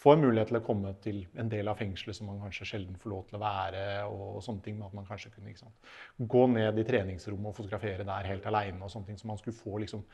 få 0.00 0.14
en 0.14 0.24
mulighet 0.24 0.50
til 0.50 0.58
å 0.60 0.64
komme 0.66 0.92
til 1.04 1.22
en 1.38 1.50
del 1.52 1.70
av 1.70 1.78
fengselet 1.80 2.18
som 2.18 2.30
man 2.30 2.42
kanskje 2.42 2.68
sjelden 2.72 2.98
får 3.00 3.14
lov 3.14 3.24
til 3.28 3.38
å 3.38 3.42
være, 3.44 3.84
og 4.10 4.42
sånne 4.44 4.66
ting. 4.66 4.78
Men 4.80 4.88
at 4.88 4.98
man 4.98 5.08
kanskje 5.08 5.32
kunne 5.36 5.54
sant, 5.58 5.94
gå 6.18 6.44
ned 6.50 6.82
i 6.82 6.86
treningsrommet 6.90 7.52
og 7.52 7.56
fotografere 7.60 8.06
der 8.08 8.30
helt 8.32 8.50
aleine, 8.50 8.82
og. 8.82 8.90
Så 8.90 9.28
man 9.28 9.38
skulle 9.38 9.56
få 9.56 9.78
liksom, 9.84 10.04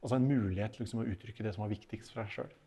altså 0.00 0.16
en 0.16 0.28
mulighet 0.28 0.76
til 0.76 0.84
liksom, 0.84 1.02
å 1.02 1.10
uttrykke 1.10 1.46
det 1.46 1.54
som 1.56 1.66
var 1.66 1.72
viktigst 1.74 2.12
for 2.12 2.22
deg 2.22 2.34
sjøl. 2.36 2.58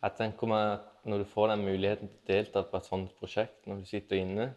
Jeg 0.00 0.16
tenker 0.16 0.48
meg 0.48 0.86
Når 1.04 1.22
du 1.22 1.24
får 1.28 1.48
den 1.48 1.62
muligheten 1.64 2.08
til 2.12 2.18
å 2.20 2.26
delta 2.28 2.60
på 2.68 2.76
et 2.76 2.86
sånt 2.86 3.12
prosjekt, 3.16 3.62
når 3.64 3.78
du 3.80 3.86
sitter 3.88 4.18
inne, 4.20 4.50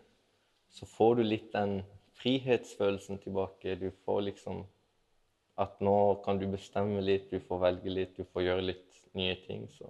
så 0.67 0.83
får 0.89 1.13
du 1.15 1.21
litt 1.23 1.53
den 1.53 1.77
frihetsfølelsen 2.21 3.19
tilbake. 3.23 3.75
Du 3.79 3.89
får 4.05 4.21
liksom 4.29 4.63
At 5.55 5.75
nå 5.85 6.15
kan 6.25 6.39
du 6.41 6.47
bestemme 6.49 6.97
litt, 7.05 7.27
du 7.29 7.37
får 7.39 7.59
velge 7.61 7.91
litt, 7.93 8.15
du 8.17 8.23
får 8.25 8.41
gjøre 8.41 8.63
litt 8.71 8.95
nye 9.13 9.35
ting. 9.45 9.67
Så 9.69 9.85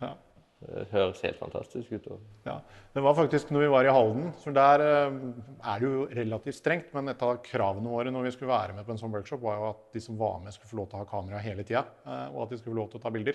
Ja. 0.00 0.14
det 0.62 0.86
høres 0.90 1.20
helt 1.20 1.36
fantastisk 1.36 1.92
ut. 1.92 2.06
Ja, 2.46 2.62
Det 2.94 3.02
var 3.02 3.14
faktisk 3.14 3.50
når 3.50 3.60
vi 3.60 3.68
var 3.68 3.84
i 3.84 3.92
Halden. 3.92 4.32
for 4.32 4.52
Der 4.52 4.80
eh, 4.80 5.12
er 5.74 5.78
det 5.80 5.82
jo 5.82 6.06
relativt 6.06 6.54
strengt. 6.54 6.94
Men 6.94 7.08
et 7.10 7.20
av 7.22 7.42
kravene 7.42 7.90
våre 7.90 8.10
når 8.10 8.22
vi 8.24 8.30
skulle 8.30 8.48
være 8.56 8.72
med 8.74 8.86
på 8.86 8.92
en 8.92 8.96
sånn 8.98 9.12
workshop, 9.12 9.40
var 9.42 9.56
jo 9.58 9.68
at 9.68 9.92
de 9.92 10.00
som 10.00 10.16
var 10.16 10.40
med, 10.40 10.52
skulle 10.54 10.70
få 10.70 10.76
lov 10.78 10.88
til 10.88 10.96
å 10.96 11.04
ha 11.04 11.04
kamera 11.04 11.38
hele 11.44 11.62
tida. 11.62 11.84
Og 12.32 12.42
at 12.44 12.48
de 12.48 12.56
skulle 12.56 12.72
få 12.74 12.80
lov 12.80 12.90
til 12.90 13.00
å 13.00 13.02
ta 13.02 13.10
bilder. 13.10 13.34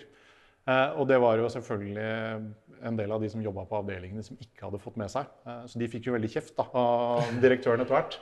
Eh, 0.67 0.89
Og 0.99 1.08
det 1.08 1.19
var 1.23 1.38
jo 1.39 1.47
selvfølgelig 1.49 2.53
en 2.88 2.97
del 2.99 3.12
av 3.12 3.21
de 3.23 3.30
som 3.32 3.41
jobba 3.41 3.63
på 3.65 3.77
avdelingene 3.80 4.23
som 4.25 4.38
ikke 4.38 4.67
hadde 4.67 4.80
fått 4.84 4.97
med 4.99 5.10
seg. 5.10 5.25
Eh, 5.47 5.63
Så 5.65 5.80
de 5.80 5.88
fikk 5.88 6.10
jo 6.10 6.13
veldig 6.17 6.30
kjeft 6.34 6.56
da, 6.58 6.65
av 6.73 7.23
direktøren 7.41 7.82
etter 7.82 7.95
hvert. 7.95 8.17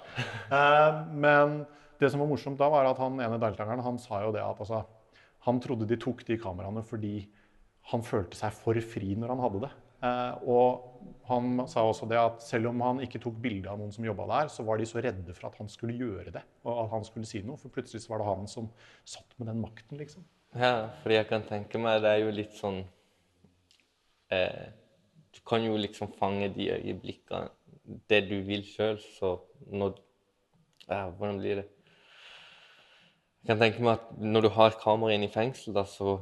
Eh, 0.52 1.06
Men 1.12 1.66
det 2.00 2.12
som 2.12 2.20
var 2.22 2.28
morsomt 2.30 2.58
da, 2.60 2.70
var 2.70 2.86
at 2.90 2.98
han 3.02 3.18
ene 3.20 3.40
deltakeren 3.40 3.82
han 3.84 3.98
sa 3.98 4.22
jo 4.24 4.32
det 4.36 4.44
at 4.44 4.60
altså, 4.60 4.86
han 5.48 5.60
trodde 5.60 5.88
de 5.88 5.98
tok 5.98 6.24
de 6.28 6.38
kameraene 6.38 6.84
fordi 6.84 7.28
han 7.92 8.02
følte 8.02 8.36
seg 8.36 8.52
for 8.58 8.74
fri 8.82 9.16
når 9.16 9.30
han 9.30 9.40
hadde 9.44 9.60
det. 9.66 9.72
Eh, 10.06 10.48
og 10.50 10.92
han 11.30 11.68
sa 11.68 11.82
også 11.86 12.08
det 12.10 12.18
at 12.20 12.42
selv 12.46 12.68
om 12.70 12.82
han 12.82 13.00
ikke 13.02 13.20
tok 13.24 13.38
bilde 13.42 13.70
av 13.72 13.80
noen 13.80 13.92
som 13.94 14.06
jobba 14.06 14.26
der, 14.30 14.50
så 14.54 14.64
var 14.66 14.78
de 14.78 14.86
så 14.86 15.02
redde 15.02 15.34
for 15.34 15.48
at 15.50 15.56
han 15.58 15.70
skulle 15.72 15.96
gjøre 15.98 16.32
det, 16.34 16.44
og 16.66 16.84
at 16.86 16.92
han 16.92 17.06
skulle 17.08 17.26
si 17.26 17.42
noe. 17.42 17.58
For 17.58 17.70
plutselig 17.74 18.04
så 18.04 18.12
var 18.14 18.22
det 18.22 18.28
han 18.30 18.48
som 18.52 18.70
satt 19.06 19.34
med 19.40 19.48
den 19.50 19.62
makten, 19.64 19.98
liksom. 19.98 20.26
Ja, 20.56 20.88
fordi 21.02 21.16
jeg 21.18 21.28
kan 21.28 21.44
tenke 21.44 21.80
meg 21.82 22.02
det 22.04 22.12
er 22.14 22.22
jo 22.24 22.32
litt 22.32 22.54
sånn 22.56 22.78
eh, 24.32 24.68
Du 25.36 25.42
kan 25.48 25.66
jo 25.66 25.76
liksom 25.76 26.14
fange 26.16 26.48
de 26.56 26.70
øyeblikkene, 26.78 27.50
det 28.10 28.22
du 28.30 28.38
vil 28.48 28.64
sjøl, 28.64 29.02
så 29.18 29.36
når 29.68 29.98
ja, 30.88 31.10
Hvordan 31.10 31.42
blir 31.42 31.60
det? 31.62 31.66
Jeg 33.46 33.52
kan 33.52 33.60
tenke 33.62 33.84
meg 33.84 34.00
at 34.00 34.14
når 34.22 34.42
du 34.42 34.50
har 34.50 34.72
kameraet 34.72 34.82
kamera 34.84 35.14
inne 35.18 35.28
i 35.28 35.34
fengsel, 35.34 35.76
da, 35.76 35.84
så 35.86 36.16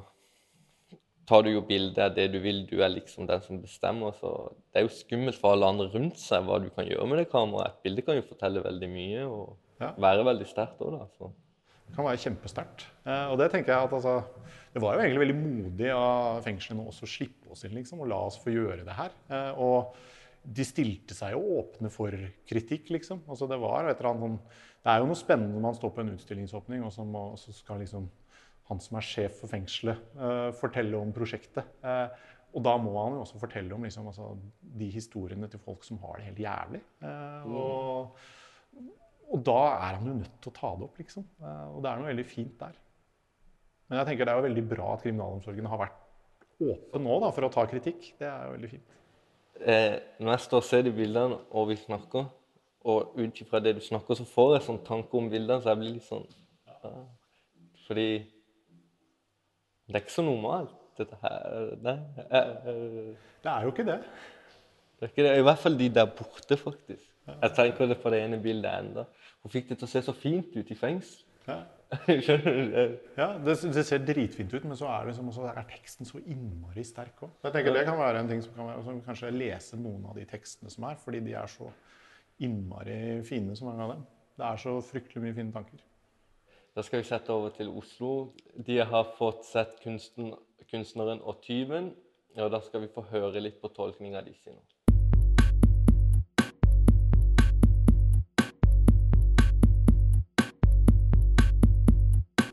tar 1.27 1.45
du 1.45 1.53
jo 1.53 1.61
bilde 1.67 2.03
av 2.03 2.15
det 2.17 2.25
du 2.33 2.39
vil. 2.43 2.65
Du 2.67 2.81
er 2.83 2.91
liksom 2.91 3.27
den 3.29 3.41
som 3.45 3.61
bestemmer. 3.63 4.11
Så 4.19 4.31
det 4.73 4.81
er 4.81 4.87
jo 4.87 4.91
skummelt 4.91 5.39
for 5.39 5.55
alle 5.55 5.69
andre 5.71 5.87
rundt 5.93 6.19
seg 6.19 6.43
hva 6.47 6.59
du 6.59 6.67
kan 6.75 6.87
gjøre 6.89 7.07
med 7.07 7.21
det 7.21 7.29
kameraet. 7.31 7.77
Et 7.77 7.87
bilde 7.87 8.03
kan 8.03 8.19
jo 8.19 8.25
fortelle 8.27 8.63
veldig 8.65 8.89
mye 8.91 9.23
og 9.27 9.57
Ja. 9.79 9.93
være 9.97 10.25
veldig 10.25 10.47
sterkt 10.47 10.81
òg, 10.83 10.97
da. 10.99 11.07
Så. 11.17 11.31
Kan 11.93 12.07
være 12.07 12.21
kjempesterkt. 12.23 12.87
Eh, 13.05 13.27
og 13.31 13.37
det 13.41 13.51
tenker 13.53 13.73
jeg 13.73 13.87
at 13.87 13.93
altså, 13.93 14.17
det 14.73 14.81
var 14.81 14.95
jo 14.95 15.03
egentlig 15.03 15.23
veldig 15.25 15.37
modig 15.37 15.91
av 15.93 16.41
fengslene 16.45 16.87
også 16.89 17.05
å 17.05 17.13
slippe 17.13 17.53
oss 17.53 17.63
inn 17.67 17.75
liksom, 17.77 18.01
og 18.01 18.09
la 18.09 18.19
oss 18.25 18.39
få 18.41 18.53
gjøre 18.55 18.85
det 18.87 18.97
her. 18.97 19.13
Eh, 19.29 19.61
og 19.61 19.93
de 20.43 20.65
stilte 20.67 21.15
seg 21.15 21.35
jo 21.35 21.59
åpne 21.59 21.91
for 21.93 22.15
kritikk, 22.49 22.89
liksom. 22.91 23.21
Altså, 23.29 23.47
det 23.47 23.61
var 23.61 23.87
et 23.87 23.95
eller 23.95 24.09
annet 24.11 24.25
sånn 24.25 24.39
Det 24.83 24.91
er 24.91 24.99
jo 24.99 25.07
noe 25.07 25.19
spennende 25.19 25.55
når 25.55 25.63
man 25.63 25.77
står 25.77 25.93
på 25.95 26.03
en 26.03 26.13
utstillingsåpning, 26.17 26.83
og 26.83 26.91
så, 26.91 27.05
må, 27.07 27.23
så 27.39 27.55
skal 27.55 27.79
liksom 27.83 28.09
han 28.69 28.79
som 28.83 28.97
er 28.99 29.07
sjef 29.07 29.41
for 29.41 29.51
fengselet, 29.51 29.99
eh, 30.17 30.49
fortelle 30.59 30.99
om 30.99 31.11
prosjektet. 31.15 31.67
Eh, 31.83 32.29
og 32.53 32.63
da 32.65 32.75
må 32.77 32.93
han 32.99 33.17
jo 33.17 33.23
også 33.23 33.41
fortelle 33.41 33.73
om 33.75 33.83
liksom, 33.85 34.07
altså, 34.11 34.29
de 34.61 34.89
historiene 34.93 35.49
til 35.49 35.61
folk 35.63 35.83
som 35.87 35.99
har 36.03 36.19
det 36.19 36.29
helt 36.29 36.43
jævlig. 36.43 36.81
Eh, 37.03 37.47
og, 37.49 38.19
og 39.31 39.43
da 39.47 39.57
er 39.73 39.97
han 39.99 40.07
jo 40.09 40.15
nødt 40.19 40.35
til 40.43 40.51
å 40.51 40.55
ta 40.57 40.71
det 40.77 40.87
opp, 40.87 40.97
liksom. 41.01 41.25
Eh, 41.41 41.65
og 41.73 41.79
det 41.83 41.89
er 41.91 42.01
noe 42.01 42.09
veldig 42.11 42.25
fint 42.29 42.53
der. 42.59 42.75
Men 43.89 43.99
jeg 43.99 44.07
tenker 44.09 44.25
det 44.27 44.33
er 44.33 44.39
jo 44.41 44.47
veldig 44.47 44.63
bra 44.71 44.91
at 44.95 45.03
kriminalomsorgen 45.05 45.69
har 45.71 45.81
vært 45.83 45.99
åpen 46.63 47.03
nå 47.03 47.15
da, 47.23 47.31
for 47.35 47.47
å 47.47 47.51
ta 47.53 47.65
kritikk. 47.69 48.11
Det 48.19 48.27
er 48.29 48.45
jo 48.47 48.53
veldig 48.55 48.69
fint. 48.71 48.93
eh, 49.63 49.97
når 50.19 50.31
jeg 50.35 50.43
står 50.47 50.61
og 50.63 50.67
ser 50.69 50.85
de 50.87 50.93
bildene, 50.95 51.37
og 51.51 51.67
vi 51.71 51.77
snakker, 51.81 52.29
og 52.83 53.13
ut 53.15 53.41
ifra 53.43 53.61
det 53.63 53.75
du 53.77 53.81
snakker, 53.83 54.17
så 54.19 54.25
får 54.27 54.55
jeg 54.57 54.65
sånn 54.67 54.81
tanke 54.83 55.15
om 55.19 55.29
bildene, 55.31 55.61
så 55.63 55.71
jeg 55.71 55.79
blir 55.81 55.93
litt 55.97 56.07
sånn 56.07 56.25
ja. 56.67 56.93
Fordi 57.87 58.07
det 59.87 59.95
er 59.97 60.03
ikke 60.03 60.15
så 60.15 60.23
normalt, 60.25 60.73
dette 60.97 61.17
her. 61.21 61.73
Nei. 61.83 61.95
Jeg, 62.17 62.27
jeg, 62.67 63.15
Det 63.43 63.51
er 63.51 63.65
jo 63.67 63.71
ikke 63.73 63.85
det. 63.87 63.97
Det 64.99 65.07
er 65.07 65.11
ikke 65.13 65.25
det. 65.27 65.33
I 65.39 65.45
hvert 65.47 65.61
fall 65.63 65.77
de 65.79 65.87
der 65.95 66.11
borte, 66.19 66.57
faktisk. 66.59 67.07
Jeg 67.27 67.53
tenker 67.55 67.87
det 67.87 67.99
på 68.01 68.11
det 68.11 68.23
ene 68.25 68.39
bildet 68.43 68.73
enda. 68.73 69.05
Hun 69.43 69.51
fikk 69.53 69.69
det 69.69 69.77
til 69.79 69.87
å 69.87 69.91
se 69.91 70.01
så 70.03 70.15
fint 70.15 70.55
ut 70.55 70.71
i 70.71 70.77
fengsel. 70.77 71.23
Ja. 71.47 71.61
Skjønner 72.25 72.55
du? 72.57 72.71
det? 72.73 72.83
Ja, 73.19 73.27
det, 73.43 73.55
det 73.75 73.83
ser 73.85 74.01
dritfint 74.07 74.53
ut, 74.53 74.63
men 74.65 74.77
så 74.79 74.87
er, 74.89 75.03
det 75.03 75.13
liksom 75.13 75.29
også, 75.29 75.45
er 75.51 75.67
teksten 75.69 76.09
så 76.09 76.21
innmari 76.23 76.85
sterk 76.87 77.21
òg. 77.27 77.33
Jeg 77.45 77.55
tenker 77.55 77.75
det 77.75 77.85
kan 77.87 77.99
være 77.99 78.23
en 78.23 78.31
ting 78.31 78.41
som 78.43 78.55
kan 78.57 78.71
være, 78.71 78.83
som 78.87 79.01
Kanskje 79.05 79.31
lese 79.35 79.79
noen 79.79 80.07
av 80.09 80.17
de 80.17 80.25
tekstene 80.29 80.73
som 80.73 80.87
er, 80.89 80.97
fordi 81.03 81.21
de 81.27 81.35
er 81.37 81.51
så 81.51 81.69
innmari 82.43 82.99
fine, 83.27 83.55
så 83.55 83.67
mange 83.67 83.85
av 83.85 83.93
dem. 83.93 84.05
Det 84.39 84.47
er 84.47 84.63
så 84.63 84.77
fryktelig 84.87 85.25
mye 85.27 85.37
fine 85.37 85.53
tanker. 85.53 85.83
Da 86.73 86.81
skal 86.81 87.03
vi 87.03 87.05
sette 87.05 87.29
over 87.29 87.53
til 87.53 87.69
Oslo. 87.69 88.13
De 88.57 88.79
har 88.81 89.11
fått 89.19 89.45
sett 89.45 89.77
kunsten, 89.83 90.33
kunstneren 90.71 91.21
og 91.21 91.43
tyven. 91.45 91.91
Og 92.33 92.49
da 92.49 92.63
skal 92.65 92.81
vi 92.81 92.89
få 92.89 93.03
høre 93.11 93.43
litt 93.43 93.59
på 93.61 93.69
tolkninga 93.75 94.23
de 94.25 94.33
sier 94.39 94.55
nå. 94.57 94.72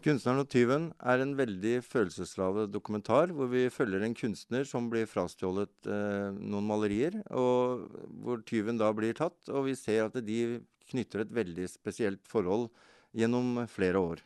'Kunstneren 0.00 0.40
og 0.40 0.48
tyven' 0.48 0.86
er 0.96 1.20
en 1.20 1.34
veldig 1.36 1.82
følelsesladet 1.84 2.70
dokumentar 2.72 3.34
hvor 3.36 3.50
vi 3.52 3.66
følger 3.68 4.00
en 4.06 4.16
kunstner 4.16 4.64
som 4.64 4.88
blir 4.88 5.04
frastjålet 5.04 5.90
eh, 5.92 6.30
noen 6.40 6.64
malerier, 6.64 7.18
og 7.36 7.84
hvor 8.24 8.40
tyven 8.48 8.80
da 8.80 8.88
blir 8.96 9.12
tatt. 9.18 9.36
Og 9.52 9.68
vi 9.68 9.76
ser 9.76 10.06
at 10.06 10.16
de 10.24 10.62
knytter 10.88 11.26
et 11.26 11.36
veldig 11.36 11.68
spesielt 11.68 12.24
forhold 12.24 12.70
gjennom 13.12 13.66
flere 13.68 14.00
år. 14.00 14.24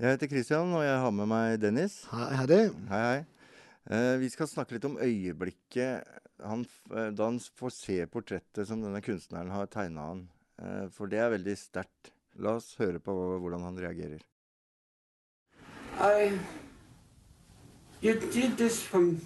Jeg 0.00 0.16
heter 0.16 0.32
Christian, 0.32 0.72
og 0.72 0.82
jeg 0.82 0.96
har 1.04 1.12
med 1.14 1.28
meg 1.30 1.60
Dennis. 1.60 2.00
Hei, 2.08 2.32
hei. 2.40 2.60
Hei, 2.88 3.04
hei. 3.04 3.22
Eh, 3.92 4.16
vi 4.24 4.32
skal 4.32 4.48
snakke 4.48 4.78
litt 4.78 4.88
om 4.88 4.96
øyeblikket 4.96 6.08
han, 6.42 6.64
eh, 6.96 7.10
da 7.12 7.28
han 7.28 7.38
får 7.38 7.76
se 7.76 7.98
portrettet 8.08 8.66
som 8.68 8.80
denne 8.80 9.04
kunstneren 9.04 9.52
har 9.52 9.68
tegna 9.68 10.08
han. 10.14 10.28
Eh, 10.58 10.86
for 10.88 11.12
det 11.12 11.20
er 11.20 11.34
veldig 11.36 11.56
sterkt. 11.60 12.14
La 12.40 12.56
oss 12.58 12.72
høre 12.80 12.98
på 12.98 13.12
hvordan 13.12 13.68
han 13.68 13.76
reagerer. 13.78 14.24
I. 15.98 16.38
You 18.00 18.20
did 18.20 18.56
this 18.56 18.82
from. 18.82 19.20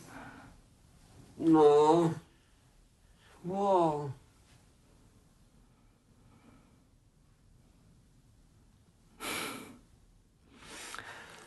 No. 1.38 2.14
Whoa. 3.42 4.12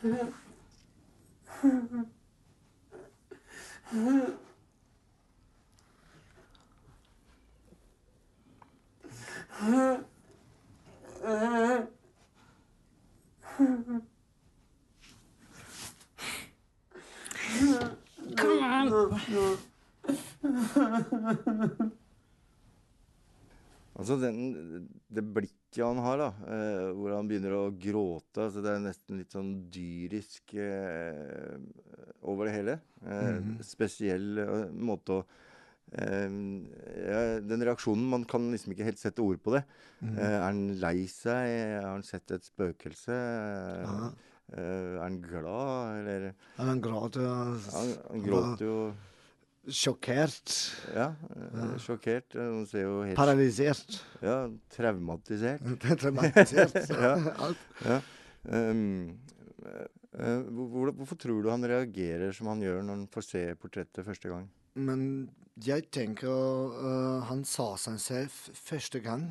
Altså 23.92 24.16
den, 24.16 24.38
det 25.12 25.22
blikket 25.36 25.84
han 25.84 26.00
har, 26.04 26.16
da, 26.20 26.30
eh, 26.48 26.86
hvor 26.96 27.12
han 27.12 27.28
begynner 27.28 27.52
å 27.56 27.70
gråte 27.76 28.46
altså 28.46 28.62
Det 28.64 28.72
er 28.72 28.80
nesten 28.86 29.20
litt 29.20 29.32
sånn 29.36 29.50
dyrisk 29.72 30.54
eh, 30.56 31.56
over 32.28 32.48
det 32.48 32.54
hele. 32.56 32.74
Eh, 33.04 33.38
Spesiell 33.64 34.40
eh, 34.40 34.72
måte 34.72 35.18
å 35.18 35.22
eh, 35.92 36.28
ja, 37.04 37.20
Den 37.44 37.64
reaksjonen 37.68 38.08
Man 38.16 38.24
kan 38.28 38.48
liksom 38.52 38.72
ikke 38.74 38.88
helt 38.88 39.00
sette 39.00 39.24
ord 39.24 39.40
på 39.44 39.54
det. 39.58 39.62
Eh, 40.08 40.24
er 40.24 40.40
han 40.48 40.64
lei 40.80 41.04
seg? 41.12 41.52
Har 41.84 41.90
han 41.92 42.04
sett 42.08 42.32
et 42.36 42.48
spøkelse? 42.48 43.16
Er 44.56 44.98
han 45.00 45.20
glad, 45.24 46.00
eller 46.02 46.32
Han 46.58 46.80
gråter. 46.84 47.28
Han, 47.76 47.92
han 48.10 48.24
gråter 48.26 48.66
jo 48.68 48.78
Sjokkert. 49.70 50.50
Ja, 50.94 51.12
eh, 51.36 51.76
sjokkert. 51.78 52.34
Han 52.34 52.64
ser 52.66 52.82
jo 52.82 52.96
helt 53.06 53.16
Paralysert. 53.16 54.00
Ja, 54.22 54.48
traumatisert. 54.74 55.62
Traumatisert. 56.02 56.74
Ja. 56.90 57.52
Ja. 57.86 58.00
Um, 58.42 59.20
uh, 59.62 60.42
hvor, 60.50 60.66
hvor- 60.72 60.92
hvorfor 60.98 61.14
tror 61.22 61.42
du 61.44 61.50
han 61.52 61.62
reagerer 61.70 62.32
som 62.34 62.48
han 62.50 62.60
gjør 62.64 62.82
når 62.82 62.96
han 62.96 63.06
får 63.14 63.22
se 63.28 63.42
portrettet 63.54 64.04
første 64.04 64.28
gang? 64.32 64.48
Men 64.74 65.04
jeg 65.62 65.86
tenker 65.94 66.26
uh, 66.74 67.22
han 67.28 67.44
sa 67.46 67.76
seg 67.78 68.00
selv 68.02 68.34
første 68.66 68.98
gang 69.04 69.28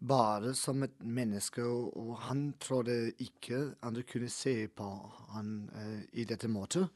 bare 0.00 0.54
som 0.56 0.80
et 0.86 0.94
menneske, 1.04 1.60
og, 1.66 2.14
han 2.30 2.54
trodde 2.62 3.10
ikke 3.20 3.74
andre 3.84 4.02
kunne 4.08 4.30
se 4.32 4.68
på 4.72 4.86
han 5.34 5.50
uh, 5.74 5.98
i 6.16 6.24
dette 6.24 6.48
måten. 6.48 6.86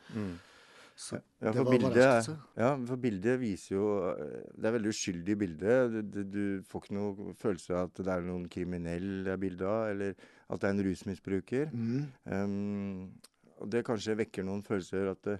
Så 0.95 1.17
Ja, 1.43 1.51
det 1.51 1.57
for 1.57 1.65
var 1.65 1.73
bildet, 1.75 1.91
overraskelse. 1.91 2.37
ja, 2.57 2.69
for 2.87 2.97
bildet 3.03 3.41
viser 3.41 3.75
jo 3.75 3.87
eh, 4.13 4.45
Det 4.55 4.69
er 4.69 4.75
veldig 4.77 4.93
uskyldig 4.95 5.37
bilde. 5.41 5.79
Du, 5.91 5.99
du, 6.03 6.21
du 6.31 6.45
får 6.71 6.85
ikke 6.85 6.95
noe 6.95 7.35
følelse 7.41 7.75
av 7.75 7.89
at 7.89 7.99
det 8.07 8.13
er 8.15 8.23
noen 8.29 8.45
kriminell 8.49 9.09
det 9.27 9.33
er 9.35 9.41
bilde 9.43 9.67
av, 9.67 9.89
eller 9.91 10.15
at 10.15 10.61
det 10.63 10.69
er 10.69 10.77
en 10.77 10.85
rusmisbruker. 10.87 11.75
Mm. 11.75 12.07
Um, 12.31 13.13
og 13.59 13.71
det 13.75 13.83
kanskje 13.87 14.17
vekker 14.23 14.47
noen 14.47 14.63
følelser 14.67 15.11
at 15.17 15.23
det, 15.27 15.39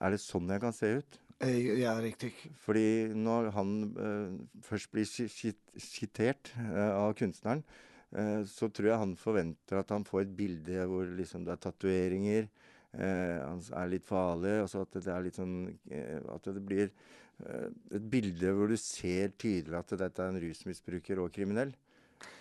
Er 0.00 0.10
det 0.14 0.20
sånn 0.20 0.48
jeg 0.48 0.60
kan 0.62 0.72
se 0.76 0.92
ut? 1.00 1.18
Eh, 1.40 1.80
Ja, 1.80 1.94
riktig. 2.00 2.34
Fordi 2.60 3.12
når 3.16 3.50
han 3.56 3.70
uh, 3.96 4.60
først 4.64 4.90
blir 4.92 5.08
skittert 5.08 6.52
uh, 6.56 6.68
eh, 6.68 6.92
av 7.00 7.14
kunstneren, 7.16 7.62
eh, 8.12 8.42
så 8.44 8.68
tror 8.68 8.88
jeg 8.90 8.98
han 9.00 9.16
forventer 9.16 9.80
at 9.80 9.90
han 9.94 10.04
får 10.04 10.26
et 10.26 10.36
bilde 10.36 10.84
hvor 10.90 11.08
liksom 11.16 11.44
det 11.48 11.52
er 11.56 11.62
tatoveringer, 11.64 12.48
eh, 12.48 12.69
han 12.98 13.60
er 13.78 13.90
litt 13.92 14.06
farlig, 14.06 14.56
og 14.64 14.68
så 14.70 14.82
at 14.82 14.96
det 14.98 15.12
er 15.14 15.22
litt 15.22 15.38
sånn 15.38 15.56
eh, 15.94 16.18
At 16.34 16.48
det 16.50 16.62
blir 16.66 16.88
eh, 16.88 17.68
et 17.94 18.06
bilde 18.10 18.54
hvor 18.56 18.70
du 18.70 18.76
ser 18.80 19.30
tydelig 19.38 19.78
at 19.78 19.94
dette 20.00 20.24
er 20.24 20.32
en 20.32 20.40
rusmisbruker 20.42 21.22
og 21.22 21.30
kriminell. 21.34 21.70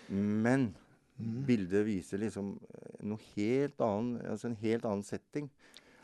Men 0.10 0.72
bildet 1.20 1.86
viser 1.86 2.24
liksom 2.24 2.56
eh, 2.58 2.96
noe 3.06 3.22
helt 3.36 3.84
annet, 3.86 4.26
altså 4.32 4.50
en 4.50 4.62
helt 4.64 4.88
annen 4.90 5.06
setting. 5.06 5.52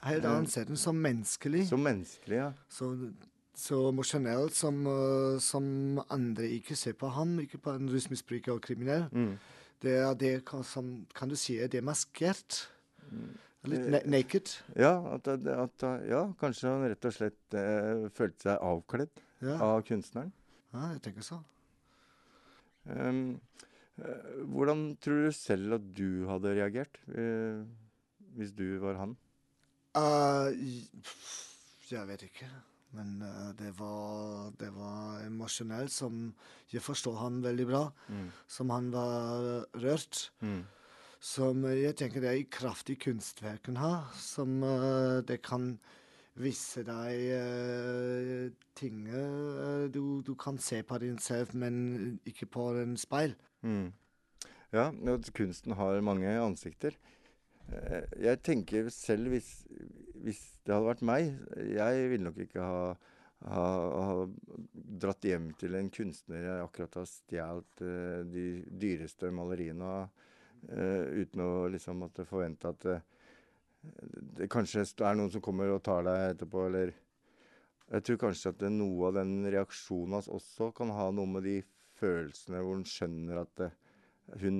Helt 0.05 0.27
annen 0.29 0.49
setting 0.51 0.77
som 0.77 0.99
menneskelig. 1.01 1.63
Som 1.71 1.81
menneskelig, 1.87 2.37
ja. 2.43 2.51
Så, 2.69 2.91
så 3.57 3.79
emosjonelt 3.89 4.53
som, 4.53 4.83
som 5.41 5.65
andre 6.13 6.51
ikke 6.59 6.77
ser 6.77 6.93
på 6.99 7.09
ham, 7.15 7.39
ikke 7.41 7.63
på 7.65 7.73
en 7.73 7.89
rusmisbruker 7.89 8.53
og 8.53 8.61
kriminell. 8.67 9.07
Mm. 9.09 9.33
Det 9.81 9.97
er 9.97 10.13
det 10.21 10.35
som 10.69 10.93
kan 11.17 11.33
du 11.33 11.35
si 11.39 11.57
det 11.57 11.81
er 11.81 11.89
maskert. 11.89 12.67
Litt 13.71 13.87
na 13.93 13.99
naked. 14.17 14.51
Ja, 14.77 14.93
at, 15.15 15.27
at, 15.29 15.85
ja, 16.09 16.21
kanskje 16.39 16.69
han 16.71 16.85
rett 16.91 17.07
og 17.09 17.13
slett 17.15 17.57
eh, 17.57 18.05
følte 18.15 18.49
seg 18.49 18.63
avkledd 18.63 19.21
Ja. 19.45 19.57
av 19.61 19.83
kunstneren. 19.87 20.31
ja, 20.73 20.91
jeg 20.93 21.01
tenker 21.05 21.25
så. 21.25 21.41
Ehm, 22.91 23.39
eh, 23.97 24.29
hvordan 24.51 24.85
tror 25.01 25.25
du 25.25 25.31
selv 25.35 25.79
at 25.79 25.89
du 25.97 26.25
hadde 26.29 26.53
reagert 26.57 26.99
eh, 27.09 27.63
hvis 28.35 28.51
du 28.55 28.77
var 28.83 28.99
han? 29.01 29.15
Uh, 29.95 30.51
jeg 31.87 32.07
vet 32.09 32.25
ikke. 32.27 32.47
Men 32.95 33.21
uh, 33.23 33.51
det 33.59 33.73
var, 33.79 34.51
det 34.59 34.69
var 34.75 35.21
emosjonelt, 35.25 35.91
som 35.91 36.33
jeg 36.71 36.83
forstår 36.83 37.15
han 37.19 37.41
veldig 37.43 37.65
bra. 37.67 37.83
Mm. 38.11 38.27
Som 38.47 38.69
han 38.75 38.89
var 38.93 39.65
rørt. 39.83 40.29
Mm. 40.43 40.61
Som 41.25 41.65
øh, 41.65 41.81
jeg 41.81 41.97
tenker 41.97 42.21
det 42.21 42.29
er 42.29 42.39
i 42.39 42.47
kraft 42.51 42.91
i 42.93 42.97
kunstverken 43.01 43.79
her, 43.81 44.11
som 44.19 44.61
øh, 44.63 45.23
det 45.25 45.41
kan 45.45 45.79
vise 46.37 46.83
deg 46.85 47.29
øh, 47.33 48.51
ting 48.75 49.07
du, 49.95 50.21
du 50.21 50.33
kan 50.35 50.59
se 50.59 50.83
på 50.83 50.99
din 51.01 51.17
selv, 51.17 51.55
men 51.55 52.19
ikke 52.27 52.45
på 52.45 52.69
en 52.77 52.97
speil. 52.99 53.33
Mm. 53.63 53.93
Ja, 54.75 54.91
kunsten 55.33 55.71
har 55.79 56.01
mange 56.01 56.29
ansikter. 56.29 56.97
Eh, 57.69 58.03
Jeg 58.21 58.41
tenker 58.43 58.89
selv 58.89 59.29
hvis, 59.33 59.65
hvis 60.21 60.41
det 60.65 60.73
hadde 60.73 60.89
vært 60.89 61.01
meg 61.01 61.31
Jeg 61.55 62.09
ville 62.11 62.27
nok 62.27 62.37
ikke 62.43 62.61
ha, 62.61 62.93
ha, 63.49 63.63
ha 64.09 64.27
dratt 65.01 65.25
hjem 65.25 65.49
til 65.57 65.75
en 65.79 65.89
kunstner 65.89 66.45
jeg 66.45 66.67
akkurat 66.67 66.99
har 66.99 67.09
stjålet 67.09 67.81
eh, 67.81 68.21
de 68.29 68.45
dyreste 68.69 69.31
maleriene 69.33 69.85
av, 69.85 70.05
eh, 70.05 70.34
uten 70.69 71.43
å 71.45 71.67
liksom 71.71 71.99
måtte 72.01 72.25
forvente 72.27 72.71
at 72.71 72.85
eh, 72.89 73.03
det 74.39 74.49
kanskje 74.51 74.85
er 75.05 75.17
noen 75.17 75.31
som 75.33 75.43
kommer 75.43 75.69
og 75.73 75.83
tar 75.85 76.05
deg 76.07 76.31
etterpå, 76.33 76.67
eller 76.69 76.93
Jeg 77.85 78.01
tror 78.01 78.17
kanskje 78.17 78.49
at 78.49 78.63
noe 78.73 79.09
av 79.11 79.17
den 79.19 79.45
reaksjonen 79.45 80.15
hans 80.17 80.29
også 80.33 80.71
kan 80.73 80.89
ha 80.89 81.11
noe 81.13 81.29
med 81.29 81.43
de 81.45 81.59
følelsene 81.99 82.63
hvor 82.63 82.79
hun 82.79 82.87
skjønner 82.89 83.43
at 83.43 83.61
eh, 83.61 83.75
hun 84.41 84.57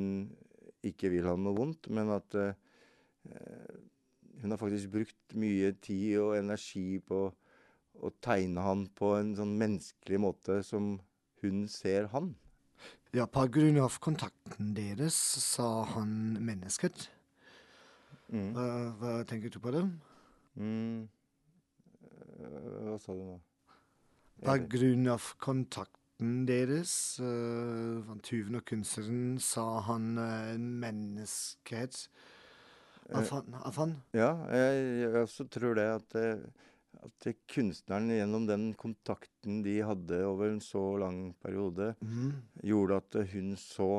ikke 0.86 1.10
vil 1.10 1.26
ha 1.26 1.34
noe 1.40 1.58
vondt, 1.58 1.90
men 1.90 2.12
at 2.14 2.38
eh, 2.38 2.54
eh, 3.32 3.80
hun 4.44 4.54
har 4.54 4.62
faktisk 4.62 4.94
brukt 4.94 5.36
mye 5.42 5.74
tid 5.82 6.20
og 6.22 6.36
energi 6.38 7.00
på 7.02 7.24
å 7.96 8.12
tegne 8.22 8.62
han 8.62 8.86
på 8.94 9.16
en 9.18 9.34
sånn 9.40 9.56
menneskelig 9.58 10.22
måte 10.22 10.60
som 10.68 11.00
hun 11.42 11.66
ser 11.72 12.12
han. 12.14 12.36
Ja, 13.16 13.24
på 13.32 13.46
grunn 13.48 13.78
av 13.80 13.94
kontakten 14.04 14.74
deres 14.76 15.16
sa 15.40 15.86
han 15.94 16.10
mennesket. 16.44 17.06
Mm. 18.28 18.50
Hva, 18.52 18.66
hva 19.00 19.12
tenker 19.30 19.54
du 19.54 19.56
på 19.64 19.72
det? 19.72 19.84
Mm. 20.60 21.06
Eh, 22.12 22.66
Hva 22.90 22.98
sa 23.00 23.16
du 23.16 23.22
nå? 23.24 23.38
På 24.44 24.58
grunn 24.74 25.08
av 25.14 25.30
kontakten 25.40 26.44
deres, 26.50 26.92
uh, 27.24 28.04
van 28.04 28.20
tyven 28.20 28.60
og 28.60 28.68
kunstneren, 28.68 29.40
sa 29.40 29.64
han 29.88 30.18
uh, 30.20 30.52
en 30.52 30.68
menneskehet 30.84 32.02
av 33.16 33.32
han. 33.32 33.60
Av 33.64 33.80
han. 33.80 33.96
Ja, 34.18 34.34
jeg, 34.60 34.86
jeg 35.06 35.22
også 35.22 35.48
tror 35.56 35.80
det 35.80 35.88
at, 36.02 36.20
eh, 36.20 36.72
at 37.06 37.28
kunstneren 37.52 38.12
gjennom 38.14 38.48
den 38.50 38.70
kontakten 38.80 39.62
de 39.66 39.80
hadde 39.86 40.22
over 40.28 40.52
en 40.52 40.62
så 40.64 40.84
lang 41.02 41.20
periode, 41.44 41.94
mm. 42.02 42.32
gjorde 42.66 43.02
at 43.02 43.20
hun 43.34 43.54
så 43.60 43.90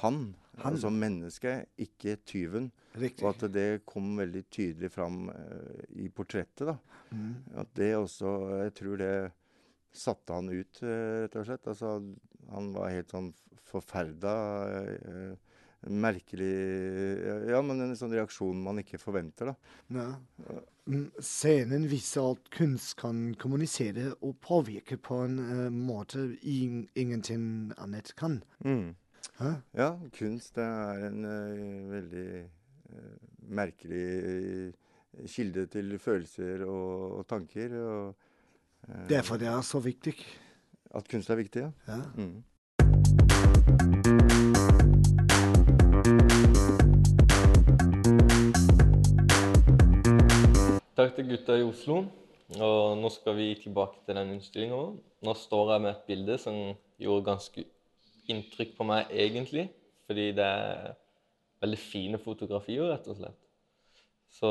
han, 0.00 0.34
Han. 0.56 0.72
altså 0.72 0.90
menneske, 0.90 1.52
ikke 1.80 2.16
tyven. 2.26 2.70
Riktig. 2.98 3.24
Og 3.24 3.34
at 3.34 3.46
det 3.52 3.84
kom 3.88 4.16
veldig 4.18 4.42
tydelig 4.52 4.90
fram 4.92 5.28
uh, 5.28 5.84
i 6.00 6.08
portrettet. 6.12 6.66
da. 6.72 6.76
Mm. 7.12 7.34
At 7.60 7.72
det 7.76 7.94
også 7.96 8.32
Jeg 8.62 8.74
tror 8.80 8.98
det 9.00 9.14
satte 9.92 10.32
han 10.32 10.48
ut, 10.48 10.82
uh, 10.82 11.22
rett 11.22 11.38
og 11.40 11.48
slett. 11.48 11.70
Altså, 11.74 11.94
han 12.52 12.72
var 12.74 12.92
helt 12.92 13.12
sånn 13.12 13.32
forferda. 13.68 14.34
Uh, 15.06 15.52
merkelig 15.82 16.52
Ja, 17.50 17.58
men 17.64 17.82
en 17.82 17.96
sånn 17.98 18.14
reaksjon 18.14 18.60
man 18.62 18.78
ikke 18.82 19.00
forventer, 19.02 19.50
da. 19.50 19.56
Ja. 19.96 20.60
Mm, 20.90 21.12
Scenen 21.22 21.84
viser 21.86 22.32
at 22.32 22.48
kunst 22.50 22.96
kan 22.98 23.34
kommunisere 23.38 24.08
og 24.20 24.36
påvirke 24.42 24.98
på 24.98 25.20
en 25.28 25.38
uh, 25.38 25.68
måte 25.70 26.24
in 26.42 26.88
ingenting 26.98 27.70
annet 27.78 28.14
kan. 28.18 28.40
Mm. 28.64 28.94
Ja, 29.74 29.92
kunst 30.16 30.58
er 30.58 31.06
en 31.06 31.24
uh, 31.24 31.92
veldig 31.92 32.26
uh, 32.42 33.14
merkelig 33.46 34.72
kilde 35.30 35.66
til 35.70 35.98
følelser 36.02 36.64
og, 36.66 37.18
og 37.20 37.26
tanker. 37.30 37.76
Og, 37.78 38.14
Derfor 39.08 39.38
det 39.38 39.52
er 39.52 39.60
så 39.62 39.78
viktig. 39.78 40.16
At 40.94 41.06
kunst 41.08 41.30
er 41.30 41.38
viktig, 41.38 41.62
ja. 41.62 41.70
Ja. 41.86 42.00
Mm. 42.16 42.42
Takk 50.92 51.14
til 51.16 51.24
gutta 51.24 51.54
i 51.56 51.62
Oslo. 51.64 52.02
Og 52.60 52.98
nå 53.00 53.08
skal 53.08 53.32
vi 53.38 53.46
tilbake 53.56 54.02
til 54.04 54.18
den 54.18 54.34
utstillinga. 54.34 54.80
Nå 55.24 55.34
står 55.40 55.70
jeg 55.72 55.80
med 55.80 55.90
et 55.94 56.02
bilde 56.10 56.34
som 56.42 56.56
gjorde 57.00 57.24
ganske 57.30 57.62
inntrykk 58.28 58.74
på 58.76 58.84
meg, 58.90 59.08
egentlig. 59.08 59.70
Fordi 60.04 60.26
det 60.36 60.44
er 60.44 60.90
veldig 61.64 61.78
fine 61.80 62.20
fotografier, 62.20 62.90
rett 62.90 63.08
og 63.08 63.16
slett. 63.22 63.38
Så 64.36 64.50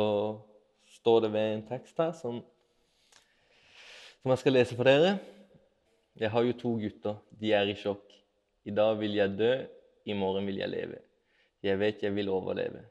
står 0.95 1.19
det 1.27 1.31
ved 1.35 1.51
en 1.51 1.63
tekst 1.67 2.01
her 2.01 2.15
som, 2.17 2.41
som 4.23 4.33
jeg 4.33 4.41
skal 4.41 4.57
lese 4.57 4.79
for 4.79 4.89
dere. 4.89 5.19
Jeg 6.17 6.33
har 6.33 6.47
jo 6.47 6.57
to 6.63 6.73
gutter. 6.81 7.21
De 7.37 7.53
er 7.53 7.69
i 7.69 7.77
sjokk. 7.77 8.17
I 8.65 8.73
dag 8.73 8.97
vil 8.97 9.13
jeg 9.19 9.37
dø, 9.37 9.51
i 10.09 10.17
morgen 10.17 10.49
vil 10.49 10.57
jeg 10.63 10.73
leve. 10.73 11.05
Jeg 11.61 11.77
vet 11.77 12.01
jeg 12.01 12.17
vil 12.17 12.33
overleve. 12.33 12.87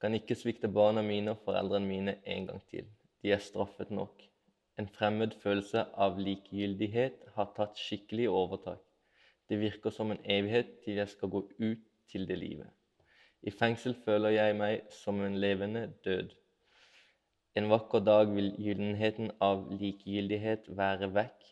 Kan 0.00 0.14
ikke 0.16 0.34
svikte 0.38 0.68
barna 0.72 1.02
mine 1.04 1.34
og 1.34 1.42
foreldrene 1.44 1.86
mine 1.86 2.16
en 2.24 2.46
gang 2.48 2.60
til. 2.72 2.86
De 3.22 3.32
er 3.32 3.42
straffet 3.44 3.90
nok. 3.90 4.22
En 4.80 4.88
fremmed 4.88 5.34
følelse 5.42 5.84
av 5.92 6.18
likegyldighet 6.18 7.26
har 7.34 7.50
tatt 7.56 7.76
skikkelig 7.76 8.30
overtak. 8.32 8.80
Det 9.48 9.58
virker 9.60 9.92
som 9.92 10.12
en 10.12 10.22
evighet 10.24 10.70
til 10.84 11.00
jeg 11.02 11.10
skal 11.12 11.32
gå 11.34 11.42
ut 11.58 11.82
til 12.08 12.28
det 12.28 12.38
livet. 12.38 12.70
I 13.42 13.52
fengsel 13.52 13.96
føler 14.04 14.36
jeg 14.36 14.56
meg 14.56 14.92
som 14.92 15.20
en 15.24 15.36
levende 15.42 15.86
død. 16.04 16.32
En 17.60 17.68
vakker 17.68 18.04
dag 18.06 18.30
vil 18.32 18.52
gyllenheten 18.62 19.32
av 19.42 19.66
likegyldighet 19.80 20.68
være 20.80 21.08
vekk, 21.16 21.48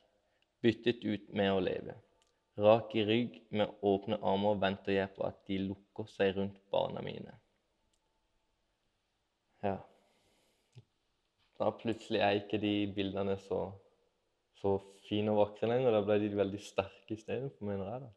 byttet 0.62 1.04
ut 1.04 1.32
med 1.40 1.52
å 1.52 1.62
leve. 1.64 1.96
Rak 2.58 2.94
i 2.98 3.04
rygg, 3.06 3.40
med 3.50 3.76
åpne 3.92 4.18
armer 4.32 4.56
venter 4.62 4.96
jeg 4.96 5.12
på 5.16 5.26
at 5.28 5.42
de 5.50 5.60
lukker 5.68 6.08
seg 6.12 6.36
rundt 6.38 6.58
barna 6.72 7.04
mine. 7.04 7.37
Ja. 9.62 9.76
Da 11.58 11.70
plutselig 11.74 12.20
er 12.22 12.38
ikke 12.38 12.60
de 12.62 12.72
bildene 12.94 13.34
så, 13.42 13.64
så 14.60 14.76
fine 15.08 15.32
og 15.34 15.40
vakre 15.42 15.70
lenger. 15.70 15.94
Da 15.94 16.04
ble 16.06 16.20
de 16.22 16.36
veldig 16.38 16.60
sterke 16.62 17.16
istedenfor, 17.16 17.66
mener 17.66 17.90
jeg. 17.92 18.04
da. 18.06 18.12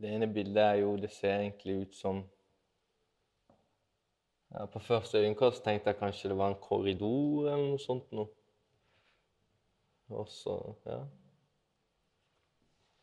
Det 0.00 0.10
ene 0.14 0.26
bildet 0.32 0.62
er 0.62 0.74
jo 0.82 0.96
Det 1.00 1.08
ser 1.12 1.38
egentlig 1.38 1.74
ut 1.82 1.94
som 1.96 2.18
ja, 4.52 4.66
På 4.66 4.78
første 4.78 5.18
øyekast 5.18 5.64
tenkte 5.64 5.90
jeg 5.90 5.98
kanskje 5.98 6.28
det 6.28 6.36
var 6.36 6.52
en 6.52 6.60
korridor 6.60 7.48
eller 7.48 7.70
noe 7.70 7.80
sånt 7.80 8.12
noe. 8.12 8.28
Og 10.08 10.28
så, 10.32 10.58
ja 10.84 11.00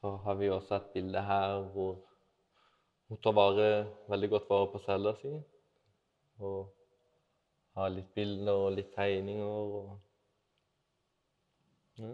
Så 0.01 0.13
har 0.25 0.37
vi 0.37 0.49
også 0.49 0.75
et 0.75 0.93
bilde 0.93 1.21
her 1.21 1.59
hvor 1.73 1.97
hun 3.09 3.17
tar 3.21 3.33
vare, 3.37 3.67
veldig 4.09 4.29
godt 4.29 4.49
vare 4.49 4.71
på 4.73 4.79
cella 4.85 5.13
si. 5.19 5.33
Og 6.39 6.71
ha 7.75 7.87
litt 7.91 8.11
bilder 8.15 8.65
og 8.65 8.73
litt 8.77 8.91
tegninger 8.95 9.75
og 9.79 9.99
ja. 11.99 12.11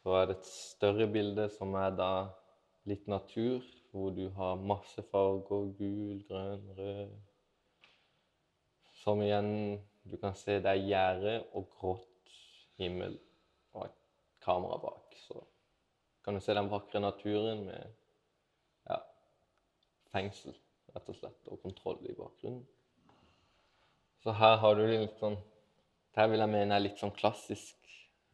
Så 0.00 0.14
er 0.16 0.28
det 0.30 0.36
et 0.38 0.46
større 0.48 1.06
bilde 1.12 1.48
som 1.52 1.74
er 1.76 1.90
da 1.98 2.12
litt 2.88 3.08
natur, 3.10 3.64
hvor 3.90 4.14
du 4.16 4.28
har 4.36 4.62
masse 4.70 5.02
farger. 5.10 5.66
Gul, 5.76 6.22
grønn, 6.28 6.70
rød. 6.78 7.10
Som 9.02 9.22
igjen 9.24 9.80
Du 10.10 10.16
kan 10.16 10.32
se 10.34 10.56
det 10.64 10.70
er 10.70 10.80
gjerde 10.80 11.32
og 11.52 11.66
grått 11.76 12.30
himmel 12.80 13.18
og 13.76 13.84
et 13.84 13.98
kamera 14.40 14.78
bak. 14.80 15.12
Så 15.26 15.42
kan 16.24 16.34
du 16.34 16.40
se 16.40 16.54
den 16.56 16.70
vakre 16.72 17.02
naturen 17.04 17.66
med 17.66 17.92
ja, 18.88 18.96
fengsel, 20.14 20.56
rett 20.94 21.10
og 21.10 21.16
slett, 21.16 21.40
og 21.48 21.60
kontroll 21.62 22.00
i 22.08 22.16
bakgrunnen. 22.16 22.64
Så 24.20 24.34
her 24.36 24.58
har 24.60 24.76
du 24.76 24.84
litt 24.84 25.16
sånn 25.20 25.38
Det 26.10 26.20
her 26.20 26.28
vil 26.32 26.42
jeg 26.42 26.52
mene 26.52 26.74
er 26.74 26.82
litt 26.82 26.98
sånn 27.00 27.14
klassisk 27.14 27.76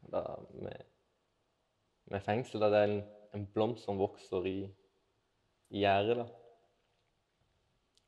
da, 0.09 0.23
med, 0.57 0.87
med 2.09 2.25
fengsel. 2.25 2.63
Da 2.63 2.71
det 2.73 2.81
er 2.81 2.89
en, 2.89 3.03
en 3.37 3.45
blomst 3.53 3.85
som 3.85 4.01
vokser 4.01 4.49
i, 4.49 4.57
i 5.77 5.83
gjerdet. 5.85 6.17
Da. 6.23 6.27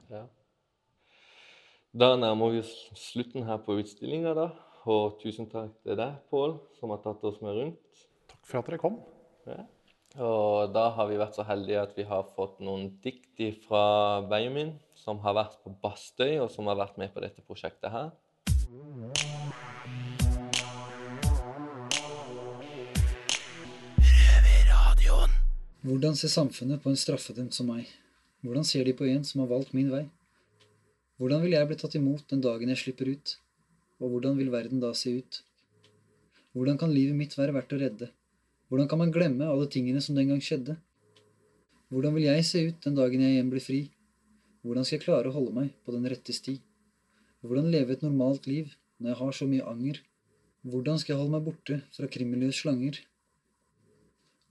Ja. 0.08 0.22
da 1.92 2.14
nærmer 2.16 2.54
vi 2.54 2.62
oss 2.64 2.72
slutten 2.96 3.44
her 3.44 3.60
på 3.66 3.76
utstillinga, 3.82 4.32
da. 4.38 4.48
Og 4.88 5.18
tusen 5.20 5.50
takk 5.52 5.74
til 5.84 5.98
deg, 6.00 6.16
Pål, 6.32 6.56
som 6.80 6.94
har 6.94 7.02
tatt 7.04 7.28
oss 7.28 7.42
med 7.44 7.60
rundt. 7.60 8.06
Takk 8.32 8.40
for 8.48 8.62
at 8.62 8.70
dere 8.70 8.80
kom. 8.80 9.02
Ja. 9.44 9.66
Og 10.18 10.72
da 10.74 10.88
har 10.96 11.06
vi 11.06 11.18
vært 11.20 11.36
så 11.38 11.44
heldige 11.46 11.78
at 11.78 11.92
vi 11.94 12.02
har 12.02 12.24
fått 12.34 12.56
noen 12.58 12.88
dikt 13.04 13.38
fra 13.68 14.18
Benjamin, 14.26 14.72
som 14.98 15.20
har 15.22 15.36
vært 15.38 15.60
på 15.62 15.70
Bastøy, 15.78 16.40
og 16.42 16.50
som 16.50 16.66
har 16.66 16.80
vært 16.80 16.98
med 16.98 17.12
på 17.14 17.22
dette 17.22 17.44
prosjektet 17.46 17.92
her. 17.94 18.10
Hvordan 25.86 26.18
ser 26.18 26.34
samfunnet 26.34 26.82
på 26.82 26.90
en 26.90 26.98
straffedømt 26.98 27.54
som 27.54 27.70
meg? 27.70 27.86
Hvordan 28.42 28.66
ser 28.66 28.90
de 28.90 28.98
på 28.98 29.06
en 29.06 29.22
som 29.22 29.44
har 29.44 29.52
valgt 29.54 29.70
min 29.70 29.94
vei? 29.94 30.08
Hvordan 31.22 31.46
vil 31.46 31.54
jeg 31.54 31.70
bli 31.70 31.78
tatt 31.78 31.94
imot 31.94 32.26
den 32.34 32.42
dagen 32.42 32.74
jeg 32.74 32.82
slipper 32.82 33.14
ut? 33.14 33.38
Og 34.02 34.10
hvordan 34.10 34.34
vil 34.38 34.50
verden 34.50 34.82
da 34.82 34.90
se 34.98 35.14
ut? 35.22 35.44
Hvordan 36.58 36.78
kan 36.78 36.90
livet 36.90 37.14
mitt 37.14 37.38
være 37.38 37.54
verdt 37.54 37.78
å 37.78 37.84
redde? 37.86 38.14
Hvordan 38.68 38.88
kan 38.88 39.00
man 39.00 39.12
glemme 39.12 39.46
alle 39.48 39.68
tingene 39.72 40.00
som 40.04 40.16
den 40.18 40.28
gang 40.28 40.40
skjedde? 40.44 40.74
Hvordan 41.88 42.12
vil 42.18 42.26
jeg 42.26 42.44
se 42.44 42.64
ut 42.68 42.82
den 42.84 42.98
dagen 42.98 43.22
jeg 43.24 43.36
igjen 43.38 43.52
blir 43.52 43.64
fri? 43.64 43.78
Hvordan 44.60 44.84
skal 44.84 44.98
jeg 44.98 45.04
klare 45.06 45.30
å 45.30 45.36
holde 45.38 45.54
meg 45.56 45.70
på 45.86 45.94
den 45.94 46.04
rette 46.12 46.34
sti? 46.36 46.58
Hvordan 47.40 47.70
leve 47.72 47.94
et 47.94 48.04
normalt 48.04 48.48
liv 48.50 48.74
når 48.98 49.14
jeg 49.14 49.18
har 49.22 49.38
så 49.38 49.48
mye 49.48 49.68
anger? 49.70 50.02
Hvordan 50.68 51.00
skal 51.00 51.14
jeg 51.14 51.20
holde 51.22 51.32
meg 51.36 51.46
borte 51.46 51.78
fra 51.96 52.10
krimmiljøets 52.12 52.60
slanger? 52.60 52.98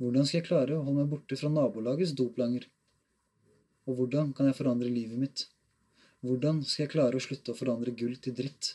Hvordan 0.01 0.25
skal 0.25 0.39
jeg 0.39 0.47
klare 0.47 0.79
å 0.79 0.81
holde 0.81 1.03
meg 1.03 1.13
borte 1.13 1.37
fra 1.37 1.51
nabolagets 1.53 2.15
doplanger? 2.17 2.65
Og 3.85 3.99
hvordan 3.99 4.33
kan 4.33 4.49
jeg 4.49 4.57
forandre 4.57 4.89
livet 4.89 5.21
mitt? 5.21 5.45
Hvordan 6.25 6.63
skal 6.65 6.87
jeg 6.87 6.93
klare 6.95 7.19
å 7.19 7.23
slutte 7.23 7.53
å 7.53 7.59
forandre 7.59 7.93
gull 7.93 8.17
til 8.17 8.33
dritt? 8.33 8.73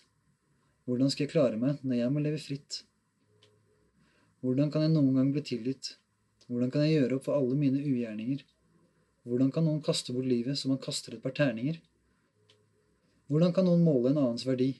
Hvordan 0.86 1.10
skal 1.10 1.26
jeg 1.26 1.34
klare 1.34 1.58
meg 1.58 1.82
når 1.82 1.98
jeg 1.98 2.14
må 2.14 2.22
leve 2.22 2.38
fritt? 2.38 2.84
Hvordan 4.42 4.72
kan 4.74 4.82
jeg 4.82 4.90
noen 4.90 5.14
gang 5.14 5.28
bli 5.30 5.40
tilgitt? 5.46 5.92
Hvordan 6.50 6.70
kan 6.74 6.82
jeg 6.82 6.96
gjøre 6.96 7.16
opp 7.18 7.28
for 7.28 7.38
alle 7.38 7.54
mine 7.54 7.78
ugjerninger? 7.78 8.40
Hvordan 9.22 9.52
kan 9.54 9.62
noen 9.62 9.82
kaste 9.86 10.10
bort 10.10 10.26
livet 10.26 10.58
som 10.58 10.72
man 10.72 10.80
kaster 10.82 11.14
et 11.14 11.22
par 11.22 11.34
terninger? 11.36 11.76
Hvordan 13.30 13.54
kan 13.54 13.68
noen 13.68 13.84
måle 13.86 14.10
en 14.10 14.18
annens 14.18 14.42
verdi? 14.48 14.72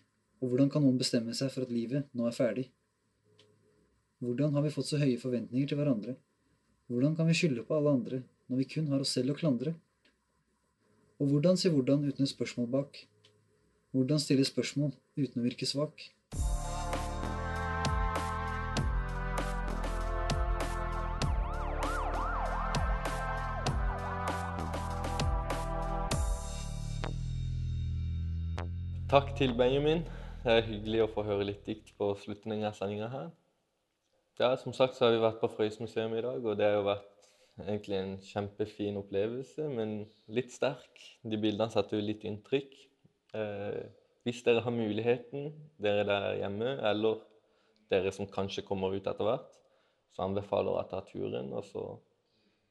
Og 0.43 0.51
hvordan 0.51 0.73
kan 0.73 0.83
noen 0.83 0.99
bestemme 0.99 1.35
seg 1.39 1.53
for 1.55 1.63
at 1.63 1.71
livet 1.71 2.09
nå 2.19 2.27
er 2.27 2.35
ferdig? 2.35 2.65
Hvordan 4.19 4.59
har 4.59 4.67
vi 4.67 4.73
fått 4.75 4.89
så 4.91 4.99
høye 4.99 5.21
forventninger 5.23 5.71
til 5.71 5.79
hverandre? 5.79 6.17
Hvordan 6.91 7.15
kan 7.19 7.31
vi 7.31 7.37
skylde 7.39 7.63
på 7.69 7.77
alle 7.79 7.93
andre 7.95 8.21
når 8.51 8.65
vi 8.65 8.67
kun 8.75 8.91
har 8.91 9.05
oss 9.05 9.15
selv 9.15 9.37
å 9.37 9.39
klandre? 9.39 9.77
Og 11.23 11.31
hvordan 11.31 11.55
si 11.55 11.71
hvordan 11.71 12.03
uten 12.09 12.27
et 12.27 12.35
spørsmål 12.35 12.67
bak? 12.75 12.99
Hvordan 13.95 14.19
stille 14.19 14.43
spørsmål 14.49 14.91
uten 15.23 15.39
å 15.39 15.47
virke 15.47 15.71
svak? 15.71 16.09
Takk 29.13 29.35
til 29.37 29.51
Benjamin. 29.53 29.99
Det 30.41 30.53
er 30.55 30.63
hyggelig 30.65 31.03
å 31.05 31.09
få 31.13 31.23
høre 31.27 31.45
litt 31.45 31.67
dikt 31.69 31.91
på 31.99 32.07
slutten 32.17 32.55
av 32.65 32.73
sendinga 32.73 33.11
her. 33.13 33.27
Ja, 34.41 34.55
som 34.57 34.73
sagt 34.73 34.97
så 34.97 35.05
har 35.05 35.13
vi 35.13 35.19
vært 35.21 35.37
på 35.43 35.51
Frøysmuseet 35.53 36.15
i 36.17 36.23
dag, 36.25 36.41
og 36.41 36.57
det 36.57 36.65
har 36.65 36.79
jo 36.79 36.87
vært 36.87 37.29
egentlig 37.61 37.99
en 37.99 38.15
kjempefin 38.25 38.97
opplevelse, 39.03 39.69
men 39.69 39.93
litt 40.33 40.57
sterk. 40.57 41.05
De 41.29 41.37
bildene 41.45 41.69
satte 41.77 42.01
jo 42.01 42.07
litt 42.07 42.25
inntrykk. 42.25 42.73
Eh, 43.37 43.83
hvis 44.25 44.41
dere 44.49 44.65
har 44.65 44.79
muligheten, 44.79 45.53
dere 45.77 46.09
der 46.09 46.41
hjemme, 46.41 46.73
eller 46.81 47.21
dere 47.93 48.17
som 48.17 48.33
kanskje 48.33 48.65
kommer 48.65 48.97
ut 48.97 49.05
etter 49.05 49.29
hvert, 49.29 49.61
så 50.17 50.25
anbefaler 50.25 50.73
jeg 50.73 50.89
å 50.89 50.93
ta 50.97 51.05
turen 51.13 51.53
og 51.53 51.69
så 51.69 51.89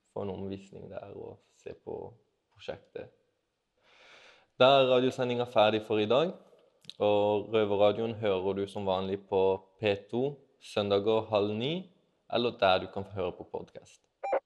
få 0.10 0.26
en 0.26 0.34
omvisning 0.40 0.90
der 0.90 1.14
og 1.14 1.38
se 1.62 1.78
på 1.86 2.02
prosjektet. 2.50 3.21
Da 4.62 4.68
er 4.78 4.92
radiosendinga 4.92 5.46
ferdig 5.50 5.80
for 5.88 5.98
i 5.98 6.06
dag. 6.06 6.32
Og 7.00 7.48
Røverradioen 7.54 8.14
hører 8.22 8.54
du 8.54 8.68
som 8.70 8.86
vanlig 8.86 9.18
på 9.30 9.40
P2 9.82 10.36
søndager 10.74 11.26
halv 11.32 11.56
ni, 11.58 11.90
eller 12.34 12.52
der 12.60 12.78
du 12.84 12.88
kan 12.94 13.08
høre 13.16 13.32
på 13.38 13.48
podkast. 13.52 13.98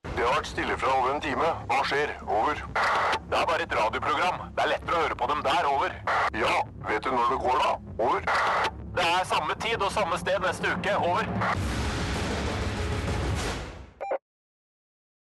Det 0.04 0.24
har 0.24 0.38
vært 0.38 0.48
stille 0.48 0.78
fra 0.80 0.94
over 1.00 1.16
en 1.16 1.22
time. 1.26 1.50
Hva 1.72 1.82
skjer? 1.90 2.14
Over. 2.38 2.62
Det 3.28 3.42
er 3.42 3.50
bare 3.50 3.68
et 3.68 3.76
radioprogram. 3.82 4.38
Det 4.56 4.64
er 4.64 4.72
lettere 4.72 4.96
å 4.96 5.02
høre 5.04 5.18
på 5.24 5.28
dem 5.34 5.44
der. 5.50 5.68
Over. 5.74 5.98
Ja, 6.46 6.54
vet 6.88 7.04
du 7.04 7.12
når 7.12 7.34
det 7.34 7.42
går, 7.48 7.60
da? 7.66 7.74
Over. 8.06 8.30
Det 8.96 9.10
er 9.18 9.28
samme 9.34 9.60
tid 9.68 9.84
og 9.84 9.92
samme 9.98 10.22
sted 10.24 10.40
neste 10.48 10.72
uke. 10.78 10.96
Over. 11.10 11.85